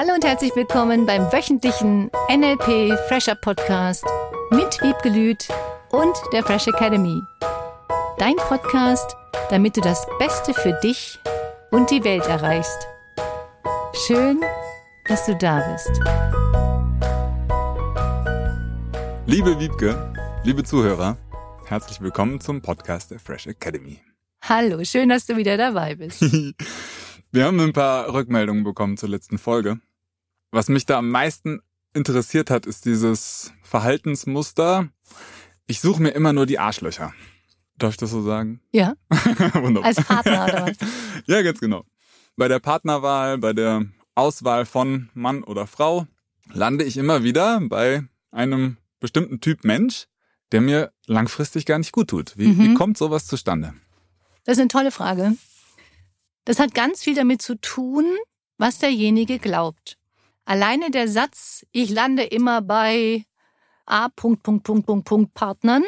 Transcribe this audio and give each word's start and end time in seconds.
Hallo 0.00 0.14
und 0.14 0.24
herzlich 0.24 0.54
willkommen 0.54 1.06
beim 1.06 1.22
wöchentlichen 1.32 2.08
NLP 2.30 2.96
Fresher 3.08 3.34
Podcast 3.34 4.04
mit 4.52 4.80
Wiebke 4.80 5.08
Lüth 5.08 5.48
und 5.90 6.16
der 6.32 6.44
Fresh 6.44 6.68
Academy. 6.68 7.20
Dein 8.16 8.36
Podcast, 8.36 9.16
damit 9.50 9.76
du 9.76 9.80
das 9.80 10.06
Beste 10.20 10.54
für 10.54 10.78
dich 10.84 11.18
und 11.72 11.90
die 11.90 12.04
Welt 12.04 12.24
erreichst. 12.26 12.86
Schön, 14.06 14.40
dass 15.08 15.26
du 15.26 15.34
da 15.34 15.68
bist. 15.72 15.90
Liebe 19.26 19.58
Wiebke, 19.58 20.14
liebe 20.44 20.62
Zuhörer, 20.62 21.16
herzlich 21.66 22.00
willkommen 22.00 22.40
zum 22.40 22.62
Podcast 22.62 23.10
der 23.10 23.18
Fresh 23.18 23.48
Academy. 23.48 24.00
Hallo, 24.42 24.84
schön, 24.84 25.08
dass 25.08 25.26
du 25.26 25.36
wieder 25.36 25.56
dabei 25.56 25.96
bist. 25.96 26.22
Wir 27.32 27.44
haben 27.44 27.58
ein 27.58 27.72
paar 27.72 28.14
Rückmeldungen 28.14 28.62
bekommen 28.62 28.96
zur 28.96 29.08
letzten 29.08 29.36
Folge. 29.36 29.80
Was 30.50 30.68
mich 30.68 30.86
da 30.86 30.98
am 30.98 31.10
meisten 31.10 31.60
interessiert 31.94 32.50
hat, 32.50 32.66
ist 32.66 32.84
dieses 32.84 33.52
Verhaltensmuster. 33.62 34.88
Ich 35.66 35.80
suche 35.80 36.00
mir 36.02 36.10
immer 36.10 36.32
nur 36.32 36.46
die 36.46 36.58
Arschlöcher. 36.58 37.12
Darf 37.76 37.92
ich 37.92 37.96
das 37.98 38.10
so 38.10 38.22
sagen? 38.22 38.60
Ja. 38.72 38.94
Wunderbar. 39.54 39.84
Als 39.88 40.04
Partner 40.04 40.44
oder 40.44 40.66
was? 40.66 40.76
Ja, 41.26 41.42
ganz 41.42 41.60
genau. 41.60 41.84
Bei 42.36 42.48
der 42.48 42.60
Partnerwahl, 42.60 43.38
bei 43.38 43.52
der 43.52 43.84
Auswahl 44.14 44.64
von 44.66 45.10
Mann 45.14 45.42
oder 45.44 45.66
Frau 45.66 46.06
lande 46.52 46.84
ich 46.84 46.96
immer 46.96 47.22
wieder 47.24 47.60
bei 47.60 48.04
einem 48.30 48.78
bestimmten 49.00 49.40
Typ 49.40 49.64
Mensch, 49.64 50.06
der 50.52 50.60
mir 50.60 50.92
langfristig 51.06 51.66
gar 51.66 51.78
nicht 51.78 51.92
gut 51.92 52.08
tut. 52.08 52.36
Wie, 52.38 52.48
Mhm. 52.48 52.58
wie 52.58 52.74
kommt 52.74 52.96
sowas 52.96 53.26
zustande? 53.26 53.74
Das 54.44 54.56
ist 54.56 54.60
eine 54.60 54.68
tolle 54.68 54.90
Frage. 54.90 55.34
Das 56.44 56.58
hat 56.58 56.74
ganz 56.74 57.02
viel 57.02 57.14
damit 57.14 57.42
zu 57.42 57.60
tun, 57.60 58.06
was 58.56 58.78
derjenige 58.78 59.38
glaubt. 59.38 59.97
Alleine 60.48 60.90
der 60.90 61.08
Satz, 61.08 61.66
ich 61.72 61.90
lande 61.90 62.22
immer 62.22 62.62
bei 62.62 63.26
A. 63.84 64.08
Punkt, 64.08 64.42
Punkt, 64.42 64.64
Punkt, 64.64 64.86
Punkt, 64.86 65.04
Punkt 65.06 65.34
Partnern, 65.34 65.84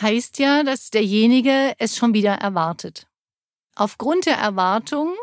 heißt 0.00 0.38
ja, 0.38 0.62
dass 0.62 0.90
derjenige 0.90 1.74
es 1.78 1.96
schon 1.96 2.14
wieder 2.14 2.34
erwartet. 2.34 3.08
Aufgrund 3.74 4.26
der 4.26 4.36
Erwartung 4.36 5.16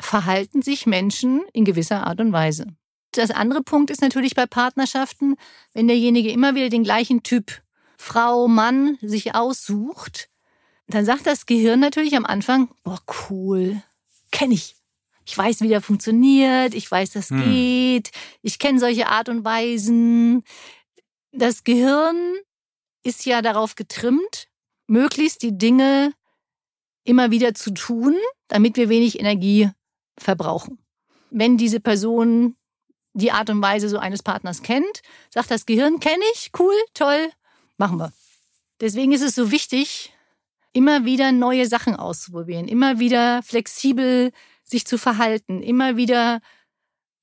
verhalten 0.00 0.62
sich 0.62 0.86
Menschen 0.86 1.44
in 1.52 1.66
gewisser 1.66 2.06
Art 2.06 2.18
und 2.20 2.32
Weise. 2.32 2.68
Das 3.12 3.30
andere 3.30 3.62
Punkt 3.62 3.90
ist 3.90 4.00
natürlich 4.00 4.34
bei 4.34 4.46
Partnerschaften, 4.46 5.36
wenn 5.74 5.86
derjenige 5.86 6.30
immer 6.30 6.54
wieder 6.54 6.70
den 6.70 6.84
gleichen 6.84 7.22
Typ 7.22 7.60
Frau, 7.98 8.48
Mann 8.48 8.96
sich 9.02 9.34
aussucht, 9.34 10.30
dann 10.86 11.04
sagt 11.04 11.26
das 11.26 11.44
Gehirn 11.44 11.80
natürlich 11.80 12.16
am 12.16 12.24
Anfang, 12.24 12.70
boah, 12.82 12.98
cool, 13.28 13.82
kenne 14.30 14.54
ich. 14.54 14.75
Ich 15.26 15.36
weiß, 15.36 15.60
wie 15.60 15.68
der 15.68 15.80
funktioniert, 15.82 16.72
ich 16.72 16.90
weiß, 16.90 17.10
das 17.10 17.30
Hm. 17.30 17.42
geht, 17.42 18.10
ich 18.42 18.58
kenne 18.58 18.78
solche 18.78 19.08
Art 19.08 19.28
und 19.28 19.44
Weisen. 19.44 20.44
Das 21.32 21.64
Gehirn 21.64 22.16
ist 23.02 23.26
ja 23.26 23.42
darauf 23.42 23.74
getrimmt, 23.74 24.46
möglichst 24.86 25.42
die 25.42 25.58
Dinge 25.58 26.12
immer 27.04 27.30
wieder 27.30 27.54
zu 27.54 27.72
tun, 27.72 28.16
damit 28.48 28.76
wir 28.76 28.88
wenig 28.88 29.18
Energie 29.18 29.70
verbrauchen. 30.18 30.78
Wenn 31.30 31.56
diese 31.56 31.80
Person 31.80 32.56
die 33.12 33.32
Art 33.32 33.50
und 33.50 33.60
Weise 33.62 33.88
so 33.88 33.98
eines 33.98 34.22
Partners 34.22 34.62
kennt, 34.62 35.02
sagt 35.30 35.50
das 35.50 35.66
Gehirn, 35.66 36.00
kenne 36.00 36.22
ich, 36.34 36.50
cool, 36.58 36.74
toll, 36.94 37.30
machen 37.78 37.98
wir. 37.98 38.12
Deswegen 38.80 39.12
ist 39.12 39.22
es 39.22 39.34
so 39.34 39.50
wichtig, 39.50 40.12
immer 40.72 41.04
wieder 41.04 41.32
neue 41.32 41.66
Sachen 41.66 41.96
auszuprobieren, 41.96 42.68
immer 42.68 42.98
wieder 42.98 43.42
flexibel 43.42 44.32
sich 44.68 44.86
zu 44.86 44.98
verhalten, 44.98 45.62
immer 45.62 45.96
wieder 45.96 46.40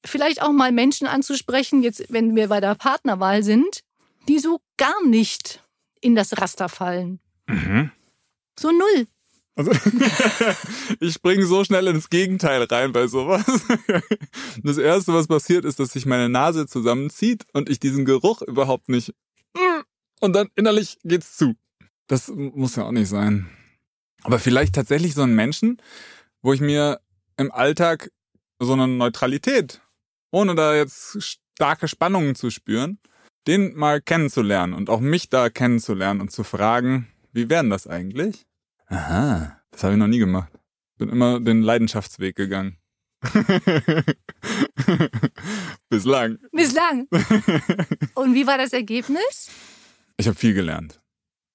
vielleicht 0.06 0.42
auch 0.42 0.52
mal 0.52 0.72
Menschen 0.72 1.08
anzusprechen, 1.08 1.84
jetzt 1.84 2.06
wenn 2.10 2.36
wir 2.36 2.48
bei 2.48 2.60
der 2.60 2.76
Partnerwahl 2.76 3.44
sind, 3.44 3.82
die 4.28 4.40
so 4.40 4.62
gar 4.78 5.06
nicht 5.06 5.62
in 6.02 6.16
das 6.16 6.38
Raster 6.40 6.70
fallen. 6.70 7.20
Mhm. 7.48 7.92
So 8.60 8.72
null. 8.72 9.08
Also, 9.56 9.72
ich 11.00 11.14
springe 11.14 11.46
so 11.46 11.64
schnell 11.64 11.88
ins 11.88 12.10
Gegenteil 12.10 12.64
rein 12.64 12.92
bei 12.92 13.08
sowas. 13.08 13.46
Das 14.64 14.78
erste, 14.78 15.14
was 15.14 15.28
passiert, 15.28 15.66
ist, 15.66 15.80
dass 15.80 15.94
sich 15.94 16.06
meine 16.06 16.30
Nase 16.30 16.68
zusammenzieht 16.68 17.46
und 17.54 17.70
ich 17.70 17.80
diesen 17.80 18.06
Geruch 18.06 18.42
überhaupt 18.44 18.88
nicht. 18.88 19.14
Und 20.20 20.34
dann 20.34 20.48
innerlich 20.56 20.98
geht's 21.04 21.36
zu. 21.36 21.56
Das 22.08 22.30
muss 22.30 22.76
ja 22.76 22.86
auch 22.86 22.92
nicht 22.92 23.10
sein. 23.10 23.50
Aber 24.22 24.40
vielleicht 24.40 24.76
tatsächlich 24.76 25.16
so 25.16 25.22
einen 25.22 25.36
Menschen, 25.36 25.82
wo 26.42 26.54
ich 26.54 26.62
mir 26.62 27.02
im 27.38 27.52
Alltag 27.52 28.12
so 28.60 28.74
eine 28.74 28.88
Neutralität, 28.88 29.82
ohne 30.32 30.56
da 30.56 30.76
jetzt 30.76 31.18
starke 31.54 31.88
Spannungen 31.88 32.36
zu 32.36 32.50
spüren, 32.50 33.00
den 33.48 33.76
mal 33.76 34.02
kennenzulernen 34.02 34.74
und 34.74 34.90
auch 34.90 35.00
mich 35.00 35.30
da 35.30 35.50
kennenzulernen 35.50 36.22
und 36.22 36.32
zu 36.32 36.44
fragen, 36.44 37.08
wie 37.32 37.50
wären 37.50 37.70
das 37.70 37.88
eigentlich? 37.88 38.46
Aha, 38.88 39.60
das 39.72 39.84
habe 39.84 39.94
ich 39.94 40.00
noch 40.00 40.08
nie 40.08 40.20
gemacht. 40.20 40.52
Bin 40.98 41.10
immer 41.10 41.40
den 41.40 41.62
Leidenschaftsweg 41.62 42.36
gegangen. 42.36 42.78
Bislang. 45.90 46.38
Bislang. 46.52 47.08
Und 48.16 48.34
wie 48.36 48.46
war 48.46 48.58
das 48.58 48.74
Ergebnis? 48.74 49.50
Ich 50.18 50.28
habe 50.28 50.38
viel 50.38 50.54
gelernt. 50.54 51.02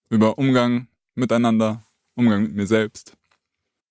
Über 0.08 0.38
Umgang 0.38 0.88
miteinander, 1.14 1.84
Umgang 2.14 2.42
mit 2.42 2.54
mir 2.54 2.66
selbst. 2.66 3.17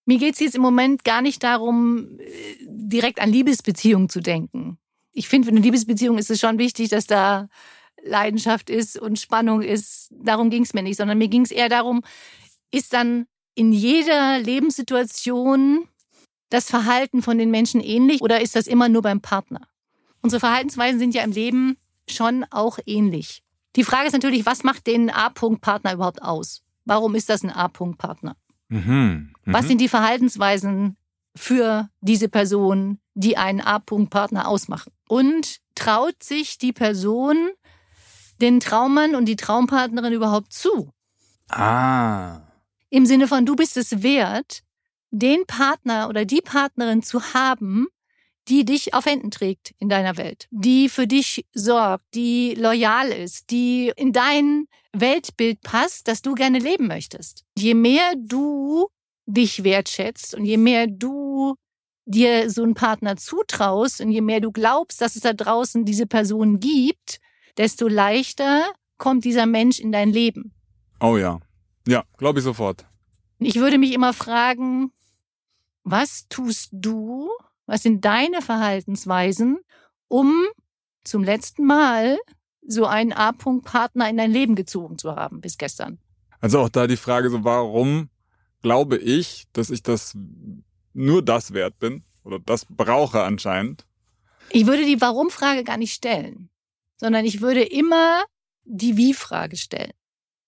Mir 0.08 0.20
geht 0.20 0.36
es 0.36 0.40
jetzt 0.40 0.56
im 0.56 0.62
Moment 0.62 1.04
gar 1.04 1.22
nicht 1.22 1.44
darum, 1.44 2.18
äh, 2.20 2.26
direkt 2.66 3.20
an 3.20 3.30
Liebesbeziehungen 3.30 4.08
zu 4.08 4.22
denken. 4.22 4.78
Ich 5.12 5.28
finde, 5.28 5.48
für 5.48 5.52
eine 5.52 5.60
Liebesbeziehung 5.60 6.18
ist 6.18 6.32
es 6.32 6.40
schon 6.40 6.58
wichtig, 6.58 6.90
dass 6.90 7.08
da 7.08 7.50
Leidenschaft 8.02 8.70
ist 8.70 8.98
und 8.98 9.20
Spannung 9.20 9.62
ist. 9.62 10.08
Darum 10.12 10.50
ging 10.50 10.64
es 10.64 10.74
mir 10.74 10.82
nicht, 10.82 10.96
sondern 10.96 11.18
mir 11.18 11.28
ging 11.28 11.42
es 11.42 11.52
eher 11.52 11.68
darum, 11.68 12.04
ist 12.72 12.94
dann 12.94 13.26
in 13.54 13.74
jeder 13.74 14.40
Lebenssituation 14.40 15.90
das 16.50 16.70
Verhalten 16.70 17.22
von 17.22 17.38
den 17.38 17.52
Menschen 17.52 17.82
ähnlich 17.82 18.22
oder 18.22 18.40
ist 18.40 18.56
das 18.56 18.68
immer 18.68 18.88
nur 18.88 19.02
beim 19.02 19.20
Partner? 19.20 19.68
Unsere 20.22 20.40
Verhaltensweisen 20.40 21.00
sind 21.00 21.16
ja 21.16 21.24
im 21.24 21.32
Leben 21.32 21.78
schon 22.10 22.46
auch 22.50 22.80
ähnlich. 22.86 23.44
Die 23.76 23.84
Frage 23.84 24.08
ist 24.08 24.14
natürlich, 24.14 24.46
was 24.46 24.64
macht 24.64 24.88
den 24.88 25.10
A-Punkt-Partner 25.10 25.96
überhaupt 25.96 26.22
aus? 26.22 26.64
Warum 26.86 27.14
ist 27.14 27.30
das 27.30 27.44
ein 27.44 27.50
A-Punkt-Partner? 27.50 28.38
Mhm. 28.70 29.34
Was 29.46 29.64
Mhm. 29.64 29.68
sind 29.70 29.82
die 29.82 29.88
Verhaltensweisen 29.88 30.98
für 31.36 31.90
diese 32.02 32.30
Person, 32.30 33.00
die 33.14 33.38
einen 33.38 33.62
A-Punkt-Partner 33.62 34.48
ausmachen? 34.48 34.92
Und 35.08 35.58
traut 35.76 36.22
sich 36.24 36.58
die 36.58 36.74
Person 36.74 37.50
den 38.42 38.60
Traummann 38.60 39.16
und 39.16 39.26
die 39.26 39.36
Traumpartnerin 39.36 40.14
überhaupt 40.14 40.54
zu? 40.54 40.92
Ah. 41.50 42.42
Im 42.90 43.06
Sinne 43.06 43.28
von, 43.28 43.46
du 43.46 43.56
bist 43.56 43.78
es 43.78 44.04
wert, 44.04 44.62
den 45.12 45.46
Partner 45.46 46.10
oder 46.10 46.26
die 46.26 46.42
Partnerin 46.42 47.02
zu 47.04 47.34
haben, 47.34 47.88
die 48.48 48.66
dich 48.66 48.94
auf 48.94 49.06
Händen 49.06 49.32
trägt 49.32 49.74
in 49.80 49.90
deiner 49.90 50.18
Welt, 50.18 50.48
die 50.52 50.90
für 50.90 51.08
dich 51.08 51.46
sorgt, 51.54 52.06
die 52.14 52.56
loyal 52.56 53.10
ist, 53.10 53.50
die 53.52 53.92
in 53.96 54.14
dein 54.14 54.66
Weltbild 54.94 55.62
passt, 55.62 56.08
das 56.08 56.22
du 56.22 56.34
gerne 56.34 56.60
leben 56.60 56.88
möchtest. 56.88 57.44
Je 57.58 57.74
mehr 57.74 58.14
du 58.18 58.88
dich 59.26 59.64
wertschätzt 59.64 60.34
und 60.34 60.46
je 60.46 60.58
mehr 60.58 60.88
du 60.88 61.56
dir 62.06 62.50
so 62.50 62.64
einen 62.64 62.74
Partner 62.74 63.18
zutraust 63.18 64.00
und 64.00 64.12
je 64.12 64.22
mehr 64.22 64.40
du 64.40 64.52
glaubst, 64.52 65.02
dass 65.02 65.16
es 65.16 65.22
da 65.22 65.34
draußen 65.34 65.84
diese 65.84 66.08
Person 66.08 66.60
gibt, 66.60 67.20
desto 67.58 67.88
leichter 67.88 68.66
kommt 68.98 69.26
dieser 69.26 69.46
Mensch 69.46 69.80
in 69.80 69.92
dein 69.92 70.12
Leben. 70.12 70.54
Oh 71.02 71.18
ja. 71.18 71.40
Ja, 71.86 72.04
glaube 72.18 72.40
ich 72.40 72.46
sofort. 72.46 72.86
Ich 73.40 73.56
würde 73.56 73.78
mich 73.78 73.94
immer 73.94 74.14
fragen, 74.14 74.92
was 75.84 76.28
tust 76.28 76.70
du, 76.72 77.30
was 77.68 77.84
sind 77.84 78.04
deine 78.04 78.42
Verhaltensweisen, 78.42 79.60
um 80.08 80.34
zum 81.04 81.24
letzten 81.24 81.66
Mal 81.66 82.18
so 82.66 82.86
einen 82.86 83.14
A-Punkt-Partner 83.14 84.10
in 84.10 84.18
dein 84.18 84.32
Leben 84.32 84.56
gezogen 84.56 84.98
zu 84.98 85.16
haben 85.16 85.42
bis 85.42 85.58
gestern? 85.58 86.00
Also 86.40 86.60
auch 86.60 86.70
da 86.70 86.88
die 86.88 86.98
Frage 86.98 87.30
so, 87.30 87.44
warum 87.44 88.10
glaube 88.62 88.98
ich, 88.98 89.46
dass 89.54 89.70
ich 89.70 89.84
das 89.84 90.18
nur 90.94 91.24
das 91.24 91.54
wert 91.54 91.78
bin 91.80 92.04
oder 92.24 92.40
das 92.40 92.66
brauche 92.66 93.24
anscheinend? 93.24 93.86
Ich 94.50 94.66
würde 94.66 94.86
die 94.86 95.00
Warum-Frage 95.00 95.64
gar 95.64 95.78
nicht 95.78 95.94
stellen, 95.94 96.50
sondern 96.96 97.26
ich 97.26 97.42
würde 97.42 97.64
immer 97.64 98.24
die 98.64 98.98
Wie-Frage 98.98 99.58
stellen. 99.58 99.92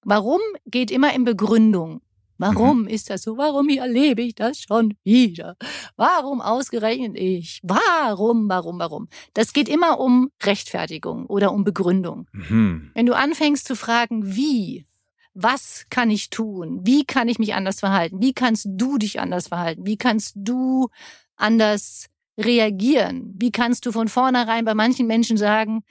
Warum 0.04 0.42
geht 0.66 0.92
immer 0.92 1.14
in 1.14 1.24
Begründung. 1.24 2.02
Warum 2.40 2.88
ist 2.88 3.10
das 3.10 3.22
so? 3.24 3.38
Warum 3.38 3.68
erlebe 3.70 4.22
ich 4.22 4.34
das 4.34 4.62
schon 4.62 4.96
wieder? 5.04 5.58
Warum 5.98 6.42
ausgerechnet 6.42 7.16
ich? 7.18 7.60
Warum, 7.64 8.48
warum, 8.50 8.80
warum? 8.80 9.10
Das 9.34 9.54
geht 9.54 9.68
immer 9.70 10.00
um 10.00 10.32
Rechtfertigung 10.42 11.26
oder 11.26 11.52
um 11.52 11.64
Begründung. 11.64 12.28
Mhm. 12.32 12.92
Wenn 12.96 13.06
du 13.06 13.14
anfängst 13.16 13.68
zu 13.68 13.76
fragen, 13.76 14.36
wie, 14.36 14.86
was 15.34 15.86
kann 15.90 16.10
ich 16.10 16.30
tun? 16.30 16.80
Wie 16.84 17.04
kann 17.06 17.28
ich 17.28 17.40
mich 17.40 17.54
anders 17.54 17.82
verhalten? 17.82 18.22
Wie 18.22 18.34
kannst 18.34 18.68
du 18.70 18.98
dich 18.98 19.20
anders 19.20 19.50
verhalten? 19.50 19.86
Wie 19.86 19.98
kannst 19.98 20.34
du 20.36 20.90
anders 21.36 22.08
reagieren? 22.38 23.36
Wie 23.38 23.52
kannst 23.52 23.86
du 23.86 23.92
von 23.92 24.08
vornherein 24.08 24.64
bei 24.66 24.74
manchen 24.74 25.08
Menschen 25.08 25.38
sagen, 25.38 25.84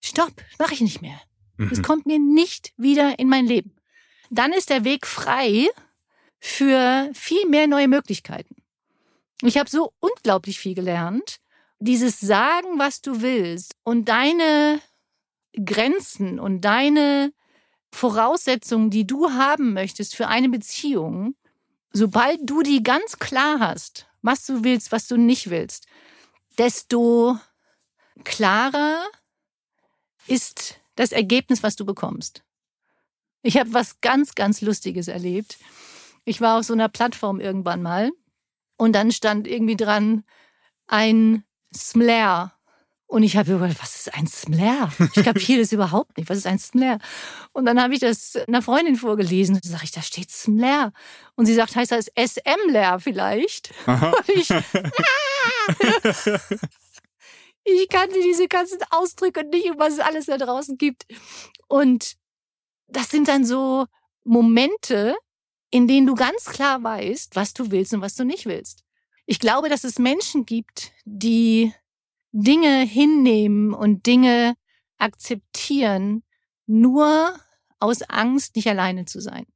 stopp, 0.00 0.32
mache 0.58 0.74
ich 0.74 0.80
nicht 0.80 1.02
mehr. 1.02 1.20
Es 1.72 1.78
Mhm. 1.78 1.82
kommt 1.82 2.06
mir 2.06 2.20
nicht 2.20 2.72
wieder 2.76 3.18
in 3.18 3.28
mein 3.28 3.46
Leben. 3.46 3.74
Dann 4.30 4.52
ist 4.52 4.70
der 4.70 4.84
Weg 4.84 5.06
frei 5.06 5.66
für 6.40 7.10
viel 7.14 7.46
mehr 7.46 7.66
neue 7.66 7.88
Möglichkeiten. 7.88 8.56
Ich 9.42 9.58
habe 9.58 9.70
so 9.70 9.92
unglaublich 10.00 10.58
viel 10.58 10.74
gelernt. 10.74 11.38
Dieses 11.80 12.18
Sagen, 12.20 12.78
was 12.78 13.00
du 13.00 13.22
willst 13.22 13.76
und 13.84 14.08
deine 14.08 14.80
Grenzen 15.64 16.40
und 16.40 16.62
deine 16.62 17.32
Voraussetzungen, 17.92 18.90
die 18.90 19.06
du 19.06 19.30
haben 19.30 19.72
möchtest 19.72 20.16
für 20.16 20.28
eine 20.28 20.48
Beziehung, 20.48 21.34
sobald 21.92 22.40
du 22.42 22.62
die 22.62 22.82
ganz 22.82 23.18
klar 23.18 23.60
hast, 23.60 24.06
was 24.22 24.44
du 24.46 24.64
willst, 24.64 24.92
was 24.92 25.06
du 25.06 25.16
nicht 25.16 25.50
willst, 25.50 25.86
desto 26.58 27.38
klarer 28.24 29.06
ist 30.26 30.80
das 30.96 31.12
Ergebnis, 31.12 31.62
was 31.62 31.76
du 31.76 31.86
bekommst. 31.86 32.42
Ich 33.42 33.56
habe 33.56 33.72
was 33.72 34.00
ganz, 34.00 34.34
ganz 34.34 34.60
Lustiges 34.60 35.08
erlebt. 35.08 35.58
Ich 36.28 36.42
war 36.42 36.58
auf 36.58 36.64
so 36.64 36.74
einer 36.74 36.90
Plattform 36.90 37.40
irgendwann 37.40 37.80
mal 37.82 38.10
und 38.76 38.92
dann 38.92 39.10
stand 39.12 39.48
irgendwie 39.48 39.76
dran 39.76 40.24
ein 40.86 41.42
Smlair. 41.74 42.52
Und 43.06 43.22
ich 43.22 43.38
habe 43.38 43.54
überlegt, 43.54 43.82
was 43.82 43.96
ist 43.96 44.14
ein 44.14 44.26
Smlair? 44.26 44.92
Ich 45.14 45.24
kapiere 45.24 45.60
das 45.60 45.72
überhaupt 45.72 46.18
nicht. 46.18 46.28
Was 46.28 46.36
ist 46.36 46.46
ein 46.46 46.58
Smlair? 46.58 46.98
Und 47.52 47.64
dann 47.64 47.80
habe 47.82 47.94
ich 47.94 48.00
das 48.00 48.36
einer 48.46 48.60
Freundin 48.60 48.96
vorgelesen. 48.96 49.54
Und 49.54 49.64
dann 49.64 49.72
sage 49.72 49.84
ich, 49.84 49.90
da 49.90 50.02
steht 50.02 50.30
Smlair. 50.30 50.92
Und 51.34 51.46
sie 51.46 51.54
sagt, 51.54 51.74
heißt 51.74 51.92
das 51.92 52.10
SM-Lair 52.14 53.00
vielleicht? 53.00 53.70
Aha. 53.86 54.10
Und 54.10 54.28
ich, 54.28 54.50
ich 57.64 57.88
kannte 57.88 58.20
diese 58.22 58.48
ganzen 58.48 58.80
Ausdrücke 58.90 59.44
nicht 59.44 59.70
und 59.70 59.78
was 59.78 59.94
es 59.94 60.00
alles 60.00 60.26
da 60.26 60.36
draußen 60.36 60.76
gibt. 60.76 61.06
Und 61.68 62.16
das 62.86 63.08
sind 63.08 63.28
dann 63.28 63.46
so 63.46 63.86
Momente, 64.24 65.16
in 65.70 65.86
denen 65.86 66.06
du 66.06 66.14
ganz 66.14 66.46
klar 66.46 66.82
weißt, 66.82 67.36
was 67.36 67.52
du 67.54 67.70
willst 67.70 67.92
und 67.94 68.00
was 68.00 68.14
du 68.14 68.24
nicht 68.24 68.46
willst. 68.46 68.84
Ich 69.26 69.38
glaube, 69.38 69.68
dass 69.68 69.84
es 69.84 69.98
Menschen 69.98 70.46
gibt, 70.46 70.92
die 71.04 71.72
Dinge 72.32 72.80
hinnehmen 72.84 73.74
und 73.74 74.06
Dinge 74.06 74.54
akzeptieren, 74.98 76.22
nur 76.66 77.38
aus 77.78 78.02
Angst, 78.02 78.56
nicht 78.56 78.68
alleine 78.68 79.04
zu 79.04 79.20
sein. 79.20 79.46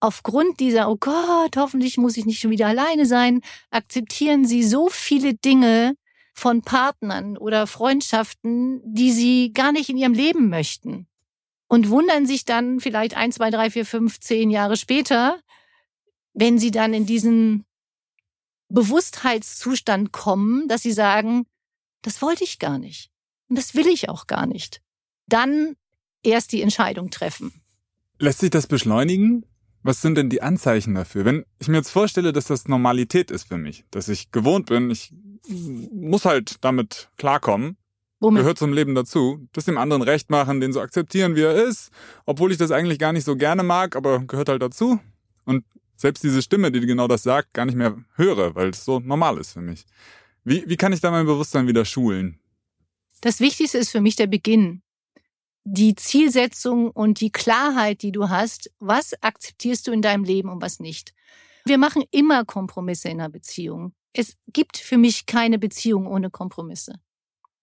Aufgrund 0.00 0.60
dieser, 0.60 0.88
oh 0.88 0.96
Gott, 0.98 1.56
hoffentlich 1.56 1.98
muss 1.98 2.16
ich 2.16 2.24
nicht 2.24 2.40
schon 2.40 2.50
wieder 2.50 2.68
alleine 2.68 3.04
sein, 3.04 3.40
akzeptieren 3.70 4.44
sie 4.44 4.62
so 4.62 4.88
viele 4.88 5.34
Dinge 5.34 5.96
von 6.34 6.62
Partnern 6.62 7.36
oder 7.36 7.66
Freundschaften, 7.66 8.80
die 8.84 9.10
sie 9.10 9.52
gar 9.52 9.72
nicht 9.72 9.88
in 9.90 9.96
ihrem 9.96 10.12
Leben 10.12 10.48
möchten. 10.48 11.08
Und 11.68 11.90
wundern 11.90 12.26
sich 12.26 12.44
dann 12.44 12.80
vielleicht 12.80 13.16
ein, 13.16 13.30
zwei, 13.30 13.50
drei, 13.50 13.70
vier, 13.70 13.84
fünf, 13.84 14.20
zehn 14.20 14.50
Jahre 14.50 14.76
später, 14.76 15.38
wenn 16.32 16.58
sie 16.58 16.70
dann 16.70 16.94
in 16.94 17.04
diesen 17.04 17.64
Bewusstheitszustand 18.68 20.12
kommen, 20.12 20.68
dass 20.68 20.82
sie 20.82 20.92
sagen, 20.92 21.46
das 22.02 22.22
wollte 22.22 22.44
ich 22.44 22.58
gar 22.58 22.78
nicht. 22.78 23.10
Und 23.48 23.56
das 23.58 23.74
will 23.74 23.86
ich 23.86 24.08
auch 24.08 24.26
gar 24.26 24.46
nicht. 24.46 24.82
Dann 25.26 25.76
erst 26.22 26.52
die 26.52 26.62
Entscheidung 26.62 27.10
treffen. 27.10 27.52
Lässt 28.18 28.40
sich 28.40 28.50
das 28.50 28.66
beschleunigen? 28.66 29.44
Was 29.82 30.02
sind 30.02 30.16
denn 30.16 30.28
die 30.28 30.42
Anzeichen 30.42 30.94
dafür? 30.94 31.24
Wenn 31.24 31.44
ich 31.58 31.68
mir 31.68 31.76
jetzt 31.76 31.90
vorstelle, 31.90 32.32
dass 32.32 32.46
das 32.46 32.66
Normalität 32.66 33.30
ist 33.30 33.44
für 33.44 33.58
mich, 33.58 33.84
dass 33.90 34.08
ich 34.08 34.30
gewohnt 34.32 34.66
bin, 34.66 34.90
ich 34.90 35.12
muss 35.48 36.24
halt 36.24 36.56
damit 36.62 37.10
klarkommen, 37.16 37.76
Womit? 38.20 38.42
gehört 38.42 38.58
zum 38.58 38.72
Leben 38.72 38.94
dazu, 38.94 39.46
das 39.52 39.64
dem 39.64 39.78
anderen 39.78 40.02
recht 40.02 40.28
machen, 40.30 40.60
den 40.60 40.72
so 40.72 40.80
akzeptieren, 40.80 41.36
wie 41.36 41.42
er 41.42 41.54
ist, 41.54 41.90
obwohl 42.26 42.50
ich 42.50 42.58
das 42.58 42.70
eigentlich 42.70 42.98
gar 42.98 43.12
nicht 43.12 43.24
so 43.24 43.36
gerne 43.36 43.62
mag, 43.62 43.94
aber 43.94 44.20
gehört 44.20 44.48
halt 44.48 44.62
dazu. 44.62 44.98
Und 45.44 45.64
selbst 45.96 46.24
diese 46.24 46.42
Stimme, 46.42 46.72
die 46.72 46.80
genau 46.80 47.08
das 47.08 47.22
sagt, 47.22 47.54
gar 47.54 47.64
nicht 47.64 47.76
mehr 47.76 47.96
höre, 48.14 48.54
weil 48.54 48.70
es 48.70 48.84
so 48.84 49.00
normal 49.00 49.38
ist 49.38 49.52
für 49.52 49.60
mich. 49.60 49.84
Wie, 50.44 50.64
wie 50.66 50.76
kann 50.76 50.92
ich 50.92 51.00
da 51.00 51.10
mein 51.10 51.26
Bewusstsein 51.26 51.66
wieder 51.68 51.84
schulen? 51.84 52.38
Das 53.20 53.40
Wichtigste 53.40 53.78
ist 53.78 53.90
für 53.90 54.00
mich 54.00 54.16
der 54.16 54.26
Beginn. 54.26 54.82
Die 55.64 55.94
Zielsetzung 55.94 56.90
und 56.90 57.20
die 57.20 57.30
Klarheit, 57.30 58.02
die 58.02 58.12
du 58.12 58.28
hast, 58.30 58.70
was 58.78 59.20
akzeptierst 59.22 59.86
du 59.86 59.92
in 59.92 60.02
deinem 60.02 60.24
Leben 60.24 60.48
und 60.48 60.62
was 60.62 60.80
nicht. 60.80 61.14
Wir 61.64 61.78
machen 61.78 62.04
immer 62.10 62.44
Kompromisse 62.44 63.08
in 63.08 63.20
einer 63.20 63.28
Beziehung. 63.28 63.92
Es 64.12 64.36
gibt 64.52 64.78
für 64.78 64.96
mich 64.96 65.26
keine 65.26 65.58
Beziehung 65.58 66.06
ohne 66.06 66.30
Kompromisse. 66.30 66.94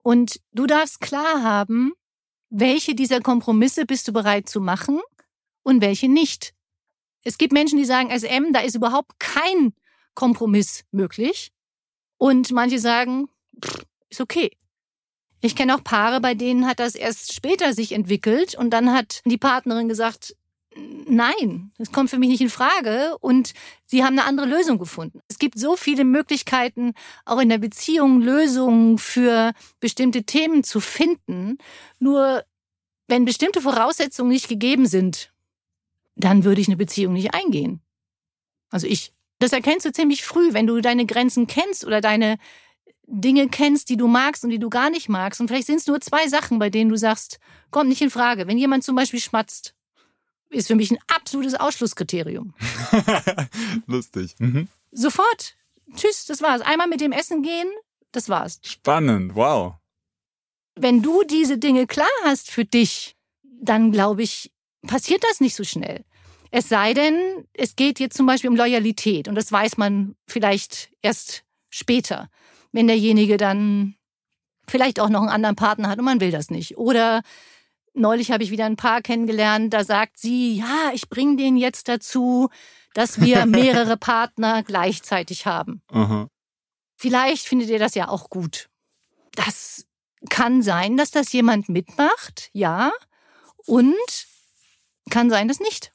Und 0.06 0.40
du 0.52 0.68
darfst 0.68 1.02
klar 1.02 1.42
haben, 1.42 1.94
welche 2.52 2.94
dieser 2.94 3.22
Kompromisse 3.22 3.88
bist 3.88 4.08
du 4.08 4.14
bereit 4.14 4.48
zu 4.48 4.62
machen 4.62 5.02
und 5.64 5.82
welche 5.82 6.08
nicht. 6.08 6.54
Es 7.24 7.40
gibt 7.40 7.54
Menschen, 7.54 7.80
die 7.80 7.86
sagen, 7.86 8.12
SM, 8.12 8.54
da 8.54 8.60
ist 8.60 8.76
überhaupt 8.76 9.20
kein 9.20 9.74
Kompromiss 10.14 10.84
möglich. 10.92 11.52
Und 12.18 12.52
manche 12.52 12.78
sagen, 12.78 13.30
pff, 13.60 13.84
ist 14.10 14.22
okay. 14.22 14.52
Ich 15.42 15.56
kenne 15.56 15.74
auch 15.74 15.84
Paare, 15.84 16.22
bei 16.22 16.36
denen 16.36 16.68
hat 16.68 16.80
das 16.80 16.94
erst 16.94 17.34
später 17.34 17.74
sich 17.74 17.92
entwickelt 17.92 18.54
und 18.54 18.70
dann 18.70 18.94
hat 18.94 19.24
die 19.26 19.40
Partnerin 19.40 19.90
gesagt, 19.90 20.36
nein, 20.76 21.72
das 21.78 21.92
kommt 21.92 22.10
für 22.10 22.18
mich 22.18 22.30
nicht 22.30 22.42
in 22.42 22.50
Frage 22.50 23.18
und 23.20 23.54
sie 23.86 24.04
haben 24.04 24.18
eine 24.20 24.28
andere 24.28 24.48
Lösung 24.48 24.78
gefunden. 24.78 25.22
Es 25.28 25.40
gibt 25.40 25.58
so 25.58 25.76
viele 25.76 26.04
Möglichkeiten, 26.04 26.94
auch 27.26 27.40
in 27.40 27.50
der 27.50 27.58
Beziehung 27.58 28.22
Lösungen 28.22 28.98
für 28.98 29.54
bestimmte 29.80 30.24
Themen 30.24 30.64
zu 30.64 30.80
finden. 30.80 31.58
Nur 32.00 32.44
wenn 33.08 33.26
bestimmte 33.26 33.62
Voraussetzungen 33.62 34.32
nicht 34.32 34.48
gegeben 34.48 34.86
sind, 34.86 35.32
dann 36.16 36.44
würde 36.44 36.62
ich 36.62 36.68
eine 36.68 36.78
Beziehung 36.78 37.14
nicht 37.14 37.34
eingehen. 37.34 37.82
Also 38.70 38.88
ich. 38.88 39.12
Das 39.40 39.52
erkennst 39.52 39.86
du 39.86 39.92
ziemlich 39.92 40.24
früh, 40.24 40.54
wenn 40.54 40.66
du 40.66 40.80
deine 40.80 41.06
Grenzen 41.06 41.46
kennst 41.46 41.84
oder 41.84 42.00
deine 42.00 42.38
Dinge 43.06 43.50
kennst, 43.50 43.90
die 43.90 43.98
du 43.98 44.08
magst 44.08 44.46
und 44.46 44.50
die 44.50 44.60
du 44.60 44.70
gar 44.70 44.90
nicht 44.90 45.10
magst. 45.10 45.42
Und 45.42 45.50
vielleicht 45.50 45.68
sind 45.68 45.82
es 45.82 45.88
nur 45.88 46.00
zwei 46.00 46.30
Sachen, 46.30 46.58
bei 46.58 46.70
denen 46.70 46.90
du 46.90 46.96
sagst, 46.96 47.40
kommt 47.70 47.90
nicht 47.90 48.02
in 48.02 48.10
Frage. 48.10 48.48
Wenn 48.48 48.58
jemand 48.58 48.86
zum 48.86 48.96
Beispiel 48.96 49.20
schmatzt, 49.20 49.76
ist 50.56 50.68
für 50.68 50.76
mich 50.76 50.92
ein 50.92 50.98
absolutes 51.08 51.56
Ausschlusskriterium. 51.56 52.54
Lustig. 53.88 54.36
Mhm. 54.40 54.68
Sofort. 54.92 55.56
Tschüss, 55.96 56.26
das 56.26 56.42
war's. 56.42 56.62
Einmal 56.62 56.88
mit 56.88 57.02
dem 57.02 57.12
Essen 57.12 57.44
gehen, 57.44 57.70
das 58.12 58.30
war's. 58.30 58.60
Spannend, 58.64 59.36
wow. 59.36 59.76
Wenn 60.76 61.02
du 61.02 61.24
diese 61.24 61.58
Dinge 61.58 61.88
klar 61.88 62.08
hast 62.24 62.50
für 62.50 62.66
dich, 62.66 63.16
dann 63.44 63.92
glaube 63.92 64.24
ich, 64.24 64.52
passiert 64.88 65.24
das 65.30 65.42
nicht 65.42 65.56
so 65.56 65.64
schnell. 65.64 66.04
Es 66.52 66.70
sei 66.70 66.94
denn, 66.94 67.46
es 67.54 67.76
geht 67.76 68.00
jetzt 68.00 68.16
zum 68.16 68.26
Beispiel 68.26 68.50
um 68.50 68.56
Loyalität 68.56 69.28
und 69.28 69.36
das 69.36 69.52
weiß 69.52 69.78
man 69.78 70.16
vielleicht 70.28 70.90
erst 71.02 71.44
später, 71.70 72.30
wenn 72.72 72.88
derjenige 72.88 73.38
dann 73.38 73.96
vielleicht 74.68 75.00
auch 75.00 75.10
noch 75.10 75.22
einen 75.22 75.30
anderen 75.30 75.56
Partner 75.56 75.90
hat 75.90 76.00
und 76.00 76.06
man 76.06 76.22
will 76.22 76.32
das 76.32 76.50
nicht. 76.50 76.78
Oder 76.78 77.22
neulich 77.96 78.32
habe 78.32 78.44
ich 78.44 78.52
wieder 78.52 78.66
ein 78.66 78.76
Paar 78.76 79.02
kennengelernt, 79.02 79.74
da 79.74 79.84
sagt 79.84 80.20
sie, 80.20 80.58
ja, 80.58 80.92
ich 80.94 81.10
bringe 81.10 81.38
den 81.38 81.58
jetzt 81.58 81.88
dazu, 81.88 82.50
dass 82.94 83.20
wir 83.22 83.46
mehrere 83.46 83.98
Partner 83.98 84.64
gleichzeitig 84.64 85.46
haben. 85.46 85.82
Aha. 85.92 86.28
Vielleicht 86.96 87.48
findet 87.48 87.70
ihr 87.70 87.80
das 87.80 87.96
ja 87.96 88.08
auch 88.08 88.30
gut. 88.30 88.70
Das 89.34 89.86
kann 90.30 90.62
sein, 90.62 90.98
dass 90.98 91.12
das 91.12 91.32
jemand 91.34 91.70
mitmacht, 91.70 92.50
ja. 92.54 92.92
Und 93.66 93.96
kann 95.10 95.30
sein, 95.30 95.48
dass 95.48 95.60
nicht. 95.60 95.92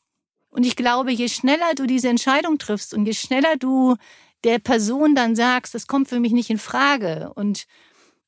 Und 0.51 0.67
ich 0.67 0.77
glaube, 0.77 1.13
je 1.13 1.29
schneller 1.29 1.75
du 1.75 1.87
diese 1.87 2.09
Entscheidung 2.09 2.59
triffst 2.59 2.93
und 2.93 3.07
je 3.07 3.15
schneller 3.15 3.57
du 3.57 3.97
der 4.45 4.59
Person 4.59 5.15
dann 5.15 5.37
sagst, 5.37 5.75
das 5.75 5.87
kommt 5.87 6.09
für 6.09 6.21
mich 6.21 6.33
nicht 6.33 6.51
in 6.51 6.59
Frage 6.59 7.33
und 7.35 7.67